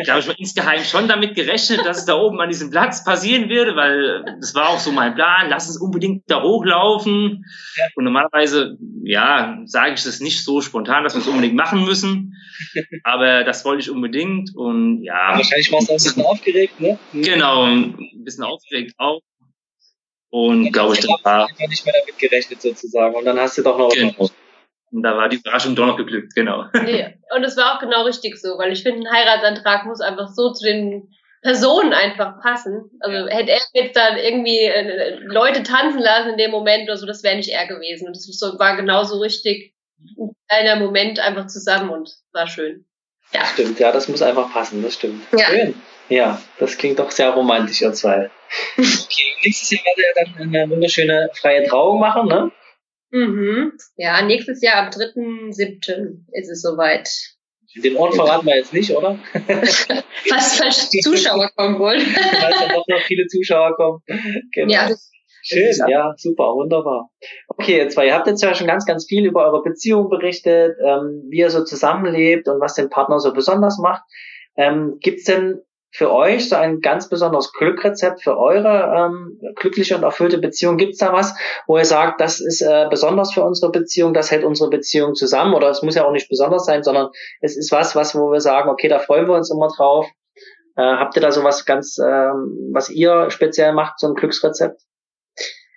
[0.05, 3.05] da habe ich mal insgeheim schon damit gerechnet, dass es da oben an diesem Platz
[3.05, 7.45] passieren würde, weil das war auch so mein Plan, lass uns unbedingt da hochlaufen.
[7.97, 12.37] Und normalerweise, ja, sage ich das nicht so spontan, dass wir es unbedingt machen müssen.
[13.03, 15.33] Aber das wollte ich unbedingt und ja.
[15.37, 16.99] Wahrscheinlich warst du auch ein bisschen aufgeregt, ne?
[17.13, 19.21] Genau, ein bisschen aufgeregt auch.
[20.31, 21.49] Und glaube ich, dann war.
[21.59, 23.15] Ich nicht mehr damit gerechnet sozusagen.
[23.15, 24.31] Und dann hast du doch noch genau.
[24.93, 26.67] Und da war die Überraschung doch noch geglückt, genau.
[26.75, 27.19] Nee.
[27.35, 30.53] Und es war auch genau richtig so, weil ich finde, ein Heiratsantrag muss einfach so
[30.53, 31.09] zu den
[31.41, 32.91] Personen einfach passen.
[33.01, 37.07] Also hätte er jetzt dann irgendwie äh, Leute tanzen lassen in dem Moment oder so,
[37.07, 38.07] das wäre nicht er gewesen.
[38.07, 39.75] Und das war genauso richtig
[40.19, 42.85] ein kleiner Moment einfach zusammen und war schön.
[43.33, 43.41] Ja.
[43.41, 45.25] Das stimmt, ja, das muss einfach passen, das stimmt.
[45.33, 45.47] Ja.
[45.47, 45.75] Schön.
[46.09, 48.31] Ja, das klingt doch sehr romantisch, ihr zwei.
[48.77, 52.51] okay, nächstes Jahr werdet ihr dann eine wunderschöne freie Trauung machen, ne?
[53.13, 53.73] Mhm.
[53.97, 56.25] Ja, nächstes Jahr am 3.7.
[56.33, 57.09] ist es soweit.
[57.77, 59.19] Den Ort verraten wir jetzt nicht, oder?
[60.29, 62.01] Fast, fast Zuschauer kommen wollen.
[62.07, 64.03] Weil dann doch noch viele Zuschauer kommen.
[64.53, 64.73] Genau.
[64.73, 64.91] Ja,
[65.45, 67.11] Schön, ja, super, wunderbar.
[67.49, 70.77] Okay, jetzt zwei, ihr habt jetzt ja schon ganz, ganz viel über eure Beziehung berichtet,
[70.81, 74.05] ähm, wie ihr so zusammenlebt und was den Partner so besonders macht.
[74.57, 75.61] Ähm, gibt's denn
[75.93, 80.79] für euch so ein ganz besonderes Glückrezept für eure ähm, glückliche und erfüllte Beziehung?
[80.79, 81.35] Gibt's da was,
[81.67, 85.53] wo ihr sagt, das ist äh, besonders für unsere Beziehung, das hält unsere Beziehung zusammen?
[85.53, 87.11] Oder es muss ja auch nicht besonders sein, sondern
[87.43, 90.07] es ist was, was wo wir sagen, okay, da freuen wir uns immer drauf.
[90.77, 94.81] Äh, habt ihr da so was ganz, ähm, was ihr speziell macht, so ein Glücksrezept?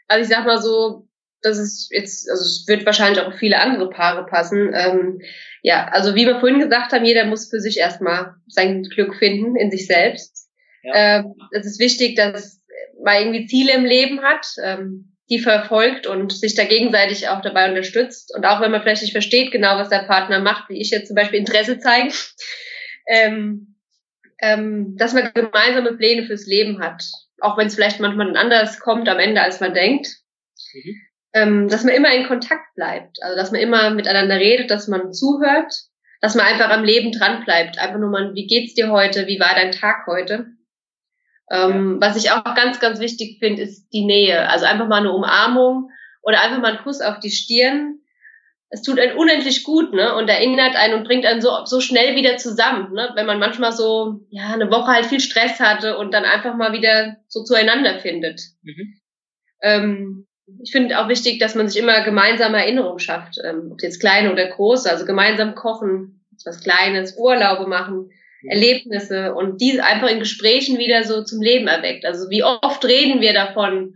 [0.07, 1.04] Also ich sag mal so,
[1.45, 4.73] das ist jetzt, also es wird wahrscheinlich auch viele andere Paare passen.
[4.73, 5.21] Ähm,
[5.61, 9.55] ja, also wie wir vorhin gesagt haben, jeder muss für sich erstmal sein Glück finden
[9.55, 10.49] in sich selbst.
[10.83, 11.19] Ja.
[11.19, 12.61] Ähm, es ist wichtig, dass
[13.03, 17.69] man irgendwie Ziele im Leben hat, ähm, die verfolgt und sich da gegenseitig auch dabei
[17.69, 18.33] unterstützt.
[18.35, 21.07] Und auch wenn man vielleicht nicht versteht genau, was der Partner macht, wie ich jetzt
[21.07, 22.13] zum Beispiel Interesse zeige,
[23.07, 23.75] ähm,
[24.39, 27.03] ähm, dass man gemeinsame Pläne fürs Leben hat.
[27.39, 30.07] Auch wenn es vielleicht manchmal anders kommt am Ende, als man denkt.
[30.73, 31.04] Mhm
[31.35, 33.21] ähm, dass man immer in Kontakt bleibt.
[33.21, 35.73] Also dass man immer miteinander redet, dass man zuhört,
[36.21, 37.77] dass man einfach am Leben dran bleibt.
[37.77, 39.27] Einfach nur mal, wie geht's dir heute?
[39.27, 40.47] Wie war dein Tag heute?
[41.51, 41.97] Ähm.
[41.99, 44.49] Was ich auch ganz, ganz wichtig finde, ist die Nähe.
[44.49, 45.91] Also einfach mal eine Umarmung
[46.23, 47.99] oder einfach mal einen Kuss auf die Stirn.
[48.69, 50.15] Es tut einen unendlich gut, ne?
[50.15, 53.11] Und erinnert einen und bringt einen so, so schnell wieder zusammen, ne?
[53.13, 56.71] Wenn man manchmal so, ja, eine Woche halt viel Stress hatte und dann einfach mal
[56.71, 58.41] wieder so zueinander findet.
[58.63, 58.99] Mhm.
[59.61, 60.27] Ähm,
[60.63, 64.31] ich finde auch wichtig, dass man sich immer gemeinsame Erinnerungen schafft, ähm, ob jetzt kleine
[64.31, 68.11] oder große, also gemeinsam kochen, was Kleines, Urlaube machen.
[68.47, 72.05] Erlebnisse und diese einfach in Gesprächen wieder so zum Leben erweckt.
[72.05, 73.95] Also wie oft reden wir davon,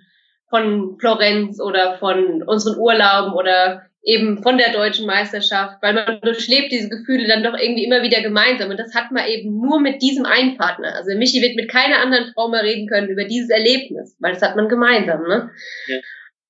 [0.49, 6.71] von Florenz oder von unseren Urlauben oder eben von der deutschen Meisterschaft, weil man durchlebt
[6.71, 8.71] diese Gefühle dann doch irgendwie immer wieder gemeinsam.
[8.71, 10.95] Und das hat man eben nur mit diesem einen Partner.
[10.95, 14.41] Also Michi wird mit keiner anderen Frau mehr reden können über dieses Erlebnis, weil das
[14.41, 15.21] hat man gemeinsam.
[15.23, 15.51] Ne?
[15.87, 15.97] Ja.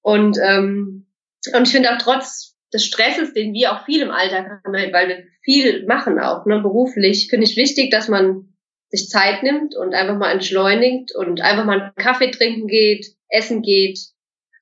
[0.01, 1.07] Und, ähm,
[1.53, 5.07] und ich finde auch trotz des Stresses, den wir auch viel im Alltag haben, weil
[5.07, 8.53] wir viel machen auch, ne, beruflich, finde ich wichtig, dass man
[8.89, 13.61] sich Zeit nimmt und einfach mal entschleunigt und einfach mal einen Kaffee trinken geht, essen
[13.61, 13.99] geht,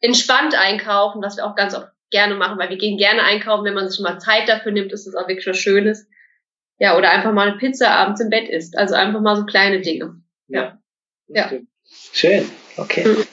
[0.02, 3.74] entspannt einkaufen, was wir auch ganz oft gerne machen, weil wir gehen gerne einkaufen, wenn
[3.74, 6.08] man sich mal Zeit dafür nimmt, ist das auch wirklich was Schönes.
[6.80, 8.78] Ja, oder einfach mal eine Pizza abends im Bett isst.
[8.78, 10.22] Also einfach mal so kleine Dinge.
[10.48, 10.80] Ja.
[11.28, 11.52] Ja.
[12.14, 12.50] Schön.
[12.78, 13.06] Okay.
[13.08, 13.24] Mhm.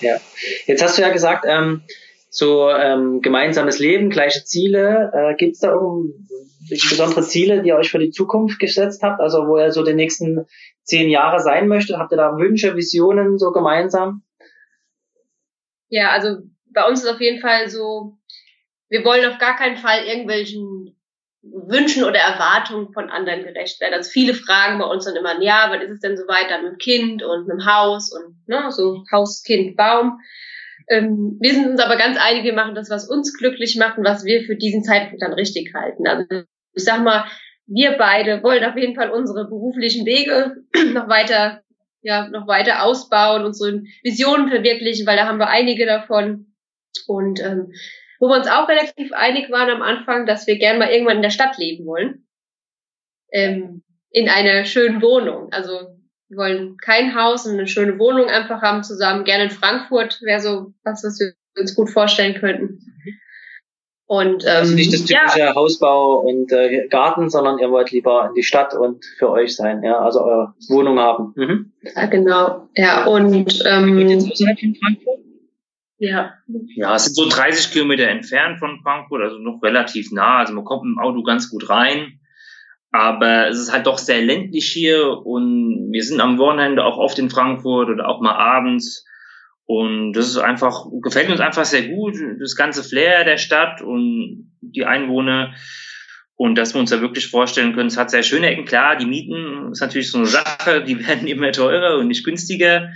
[0.00, 0.18] Ja.
[0.66, 1.82] Jetzt hast du ja gesagt, ähm,
[2.30, 5.10] so ähm, gemeinsames Leben, gleiche Ziele.
[5.14, 9.20] Äh, Gibt es da irgendwelche besondere Ziele, die ihr euch für die Zukunft gesetzt habt?
[9.20, 10.46] Also wo ihr so die nächsten
[10.82, 11.96] zehn Jahre sein möchtet?
[11.96, 14.22] Habt ihr da Wünsche, Visionen so gemeinsam?
[15.88, 16.38] Ja, also
[16.70, 18.18] bei uns ist auf jeden Fall so,
[18.88, 20.95] wir wollen auf gar keinen Fall irgendwelchen
[21.52, 23.94] Wünschen oder Erwartungen von anderen gerecht werden.
[23.94, 26.72] Also viele fragen bei uns dann immer, ja, wann ist es denn so weiter mit
[26.72, 30.20] dem Kind und mit dem Haus und ne, so Haus, Kind, Baum.
[30.88, 34.04] Ähm, wir sind uns aber ganz einig, wir machen das, was uns glücklich macht und
[34.04, 36.06] was wir für diesen Zeitpunkt dann richtig halten.
[36.06, 36.24] Also
[36.74, 37.26] ich sag mal,
[37.66, 40.56] wir beide wollen auf jeden Fall unsere beruflichen Wege
[40.92, 41.62] noch weiter,
[42.02, 46.54] ja, noch weiter ausbauen, unsere Visionen verwirklichen, weil da haben wir einige davon.
[47.06, 47.72] Und ähm,
[48.18, 51.22] wo wir uns auch relativ einig waren am Anfang, dass wir gern mal irgendwann in
[51.22, 52.26] der Stadt leben wollen.
[53.32, 55.52] Ähm, in einer schönen Wohnung.
[55.52, 55.96] Also
[56.28, 59.24] wir wollen kein Haus und eine schöne Wohnung einfach haben zusammen.
[59.24, 62.80] Gerne in Frankfurt wäre so was, was wir uns gut vorstellen könnten.
[64.08, 65.54] Und, ähm, also nicht das typische ja.
[65.54, 69.82] Hausbau und äh, Garten, sondern ihr wollt lieber in die Stadt und für euch sein,
[69.82, 71.32] ja, also eure Wohnung haben.
[71.34, 71.72] Mhm.
[71.82, 72.68] Ja, genau.
[72.76, 75.18] Ja, und ähm, jetzt außerhalb von Frankfurt?
[75.98, 76.34] Ja.
[76.74, 80.38] Ja, es sind so 30 Kilometer entfernt von Frankfurt, also noch relativ nah.
[80.38, 82.20] Also man kommt mit dem Auto ganz gut rein.
[82.92, 87.18] Aber es ist halt doch sehr ländlich hier und wir sind am Wochenende auch oft
[87.18, 89.04] in Frankfurt oder auch mal abends.
[89.66, 94.56] Und das ist einfach, gefällt uns einfach sehr gut, das ganze Flair der Stadt und
[94.60, 95.54] die Einwohner.
[96.36, 98.66] Und dass wir uns da wirklich vorstellen können, es hat sehr schöne Ecken.
[98.66, 102.82] Klar, die Mieten ist natürlich so eine Sache, die werden immer teurer und nicht günstiger.
[102.82, 102.90] Ja.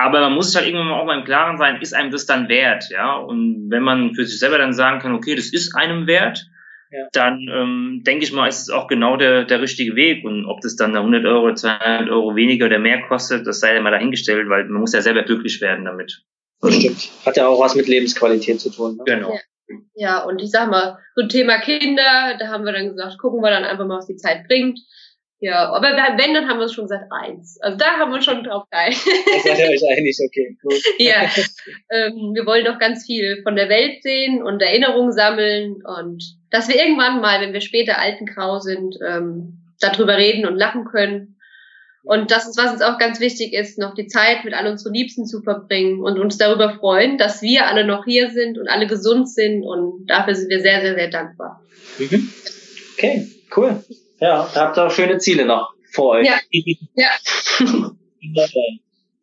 [0.00, 2.24] Aber man muss sich halt irgendwann mal auch mal im Klaren sein, ist einem das
[2.24, 3.16] dann wert, ja?
[3.16, 6.46] Und wenn man für sich selber dann sagen kann, okay, das ist einem wert,
[6.90, 7.06] ja.
[7.12, 10.24] dann ähm, denke ich mal, ist es auch genau der, der richtige Weg.
[10.24, 13.82] Und ob das dann 100 Euro, 200 Euro weniger oder mehr kostet, das sei ja
[13.82, 16.22] mal dahingestellt, weil man muss ja selber glücklich werden damit.
[16.62, 17.10] Das stimmt.
[17.26, 18.96] Hat ja auch was mit Lebensqualität zu tun.
[18.96, 19.02] Ne?
[19.04, 19.34] Genau.
[19.34, 19.40] Ja.
[19.94, 23.50] Ja, und ich sag mal, so Thema Kinder, da haben wir dann gesagt, gucken wir
[23.50, 24.80] dann einfach mal, was die Zeit bringt.
[25.42, 27.58] Ja, aber wenn, dann haben wir schon gesagt eins.
[27.62, 28.90] Also da haben wir schon drauf geil.
[28.90, 30.82] Das seid ihr euch einig, okay, gut.
[30.98, 31.22] ja,
[31.90, 36.68] ähm, wir wollen doch ganz viel von der Welt sehen und Erinnerungen sammeln und dass
[36.68, 41.36] wir irgendwann mal, wenn wir später alten Grau sind, ähm, darüber reden und lachen können.
[42.02, 44.92] Und das ist, was uns auch ganz wichtig ist, noch die Zeit mit all unseren
[44.92, 48.86] Liebsten zu verbringen und uns darüber freuen, dass wir alle noch hier sind und alle
[48.86, 49.64] gesund sind.
[49.64, 51.62] Und dafür sind wir sehr, sehr, sehr dankbar.
[51.98, 52.30] Mhm.
[52.94, 53.82] Okay, cool.
[54.20, 56.26] Ja, da habt ihr auch schöne Ziele noch vor euch.
[56.26, 56.38] Ja.
[56.94, 57.10] ja.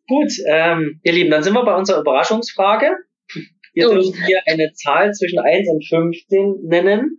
[0.08, 2.96] Gut, ähm, ihr Lieben, dann sind wir bei unserer Überraschungsfrage.
[3.74, 3.94] Wir oh.
[3.94, 7.18] dürfen hier eine Zahl zwischen 1 und 15 nennen.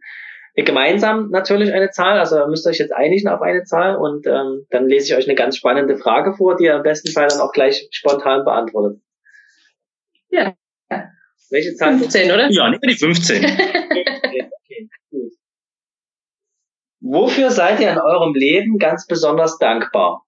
[0.56, 4.66] Gemeinsam natürlich eine Zahl, also müsst ihr euch jetzt einigen auf eine Zahl und ähm,
[4.70, 7.40] dann lese ich euch eine ganz spannende Frage vor, die ihr im besten Fall dann
[7.40, 9.00] auch gleich spontan beantwortet.
[10.30, 10.56] Ja.
[11.50, 11.98] Welche Zahl?
[11.98, 12.50] 15, oder?
[12.52, 13.42] Ja, nehmen wir die 15.
[17.12, 20.28] Wofür seid ihr in eurem Leben ganz besonders dankbar?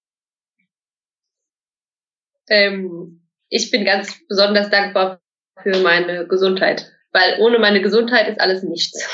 [2.50, 5.22] Ähm, ich bin ganz besonders dankbar
[5.62, 9.08] für meine Gesundheit, weil ohne meine Gesundheit ist alles nichts.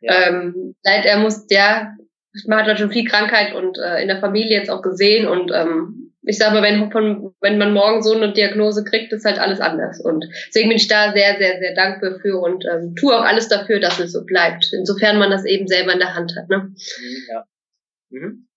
[0.00, 0.26] Ja.
[0.26, 1.94] Ähm, er muss, ja,
[2.48, 5.52] man hat halt schon viel Krankheit und äh, in der Familie jetzt auch gesehen und
[5.54, 9.38] ähm, ich sage mal, wenn, von, wenn man morgen so eine Diagnose kriegt, ist halt
[9.38, 10.00] alles anders.
[10.00, 13.48] Und deswegen bin ich da sehr, sehr, sehr dankbar für und ähm, tue auch alles
[13.48, 14.72] dafür, dass es so bleibt.
[14.72, 16.48] Insofern man das eben selber in der Hand hat.
[16.48, 16.58] Ne?
[16.58, 16.74] Mhm,
[17.28, 17.44] ja.
[18.10, 18.48] Mhm.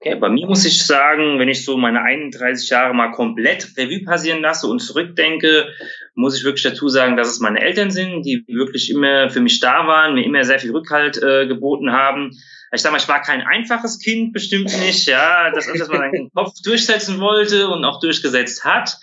[0.00, 0.16] Okay.
[0.16, 4.40] Bei mir muss ich sagen, wenn ich so meine 31 Jahre mal komplett Revue passieren
[4.40, 5.68] lasse und zurückdenke,
[6.14, 9.60] muss ich wirklich dazu sagen, dass es meine Eltern sind, die wirklich immer für mich
[9.60, 12.32] da waren, mir immer sehr viel Rückhalt äh, geboten haben
[12.74, 16.30] ich sag mal, ich war kein einfaches Kind, bestimmt nicht, ja, das dass man seinen
[16.34, 18.96] Kopf durchsetzen wollte und auch durchgesetzt hat.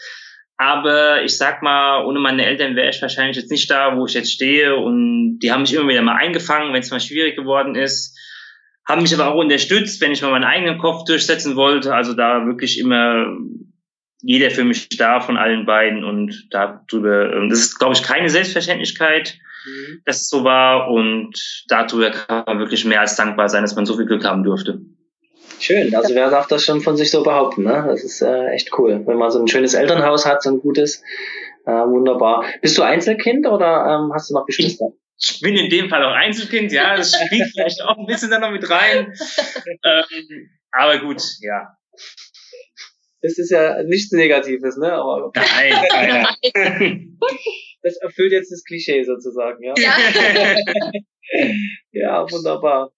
[0.58, 4.14] Aber ich sag mal, ohne meine Eltern wäre ich wahrscheinlich jetzt nicht da, wo ich
[4.14, 4.76] jetzt stehe.
[4.76, 8.18] Und die haben mich immer wieder mal eingefangen, wenn es mal schwierig geworden ist.
[8.86, 11.94] Haben mich aber auch unterstützt, wenn ich mal meinen eigenen Kopf durchsetzen wollte.
[11.94, 13.28] Also da wirklich immer
[14.22, 18.30] jeder für mich da von allen beiden und darüber, ähm, das ist, glaube ich, keine
[18.30, 20.02] Selbstverständlichkeit mhm.
[20.06, 20.90] dass es so war.
[20.90, 24.44] Und darüber kann man wirklich mehr als dankbar sein, dass man so viel Glück haben
[24.44, 24.82] durfte.
[25.60, 27.86] Schön, also wer darf das schon von sich so behaupten, ne?
[27.88, 29.04] Das ist äh, echt cool.
[29.06, 31.04] Wenn man so ein schönes Elternhaus hat, so ein gutes,
[31.66, 32.46] äh, wunderbar.
[32.62, 34.94] Bist du Einzelkind oder ähm, hast du noch Geschwister?
[35.22, 38.40] Ich bin in dem Fall auch Einzelkind, ja, das spielt vielleicht auch ein bisschen da
[38.40, 39.14] noch mit rein.
[39.84, 41.68] ähm, aber gut, ja.
[43.22, 44.94] Das ist ja nichts Negatives, ne?
[44.94, 47.18] Aber Nein, nein.
[47.82, 49.74] das erfüllt jetzt das Klischee sozusagen, ja?
[49.78, 49.92] Ja,
[51.92, 52.92] ja wunderbar.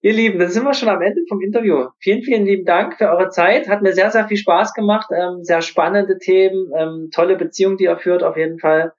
[0.00, 1.86] Ihr Lieben, dann sind wir schon am Ende vom Interview.
[1.98, 3.68] Vielen, vielen lieben Dank für eure Zeit.
[3.68, 5.08] Hat mir sehr, sehr viel Spaß gemacht.
[5.10, 8.92] Ähm, sehr spannende Themen, ähm, tolle Beziehung, die ihr führt auf jeden Fall.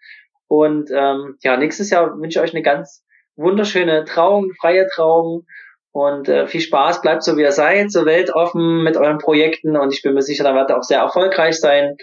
[0.48, 3.04] Und ähm, ja, nächstes Jahr wünsche ich euch eine ganz
[3.36, 5.46] wunderschöne Trauung, freie Trauung
[5.92, 7.02] und äh, viel Spaß.
[7.02, 10.44] Bleibt so, wie ihr seid, so weltoffen mit euren Projekten und ich bin mir sicher,
[10.44, 11.98] da werdet ihr auch sehr erfolgreich sein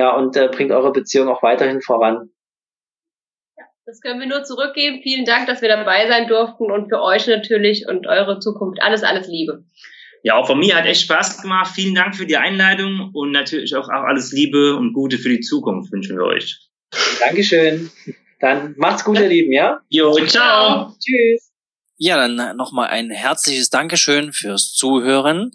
[0.00, 2.30] ja, und äh, bringt eure Beziehung auch weiterhin voran.
[3.58, 5.00] Ja, das können wir nur zurückgeben.
[5.02, 9.02] Vielen Dank, dass wir dabei sein durften und für euch natürlich und eure Zukunft alles,
[9.02, 9.62] alles Liebe.
[10.22, 11.72] Ja, auch von mir hat echt Spaß gemacht.
[11.74, 15.40] Vielen Dank für die Einladung und natürlich auch, auch alles Liebe und Gute für die
[15.40, 16.58] Zukunft wünschen wir euch.
[17.20, 17.90] Dankeschön.
[18.38, 19.80] Dann macht's gut, ihr Lieben, ja?
[19.90, 20.94] Jo, ciao.
[20.98, 21.52] Tschüss.
[21.98, 25.50] Ja, dann nochmal ein herzliches Dankeschön fürs Zuhören.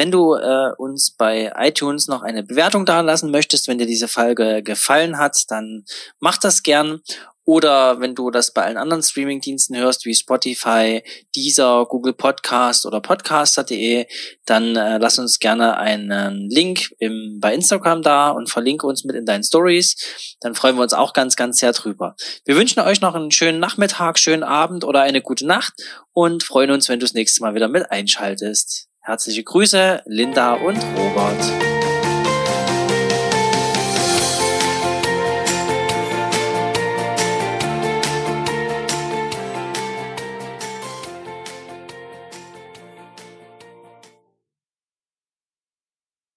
[0.00, 4.08] Wenn du äh, uns bei iTunes noch eine Bewertung da lassen möchtest, wenn dir diese
[4.08, 5.84] Folge gefallen hat, dann
[6.20, 7.02] mach das gern.
[7.44, 11.02] Oder wenn du das bei allen anderen Streamingdiensten hörst, wie Spotify,
[11.36, 14.06] Deezer, Google Podcast oder Podcaster.de,
[14.46, 19.16] dann äh, lass uns gerne einen Link im, bei Instagram da und verlinke uns mit
[19.16, 20.36] in deinen Stories.
[20.40, 22.16] Dann freuen wir uns auch ganz, ganz sehr drüber.
[22.46, 25.74] Wir wünschen euch noch einen schönen Nachmittag, schönen Abend oder eine gute Nacht
[26.14, 28.89] und freuen uns, wenn du das nächste Mal wieder mit einschaltest.
[29.10, 31.89] Herzliche Grüße, Linda und Robert.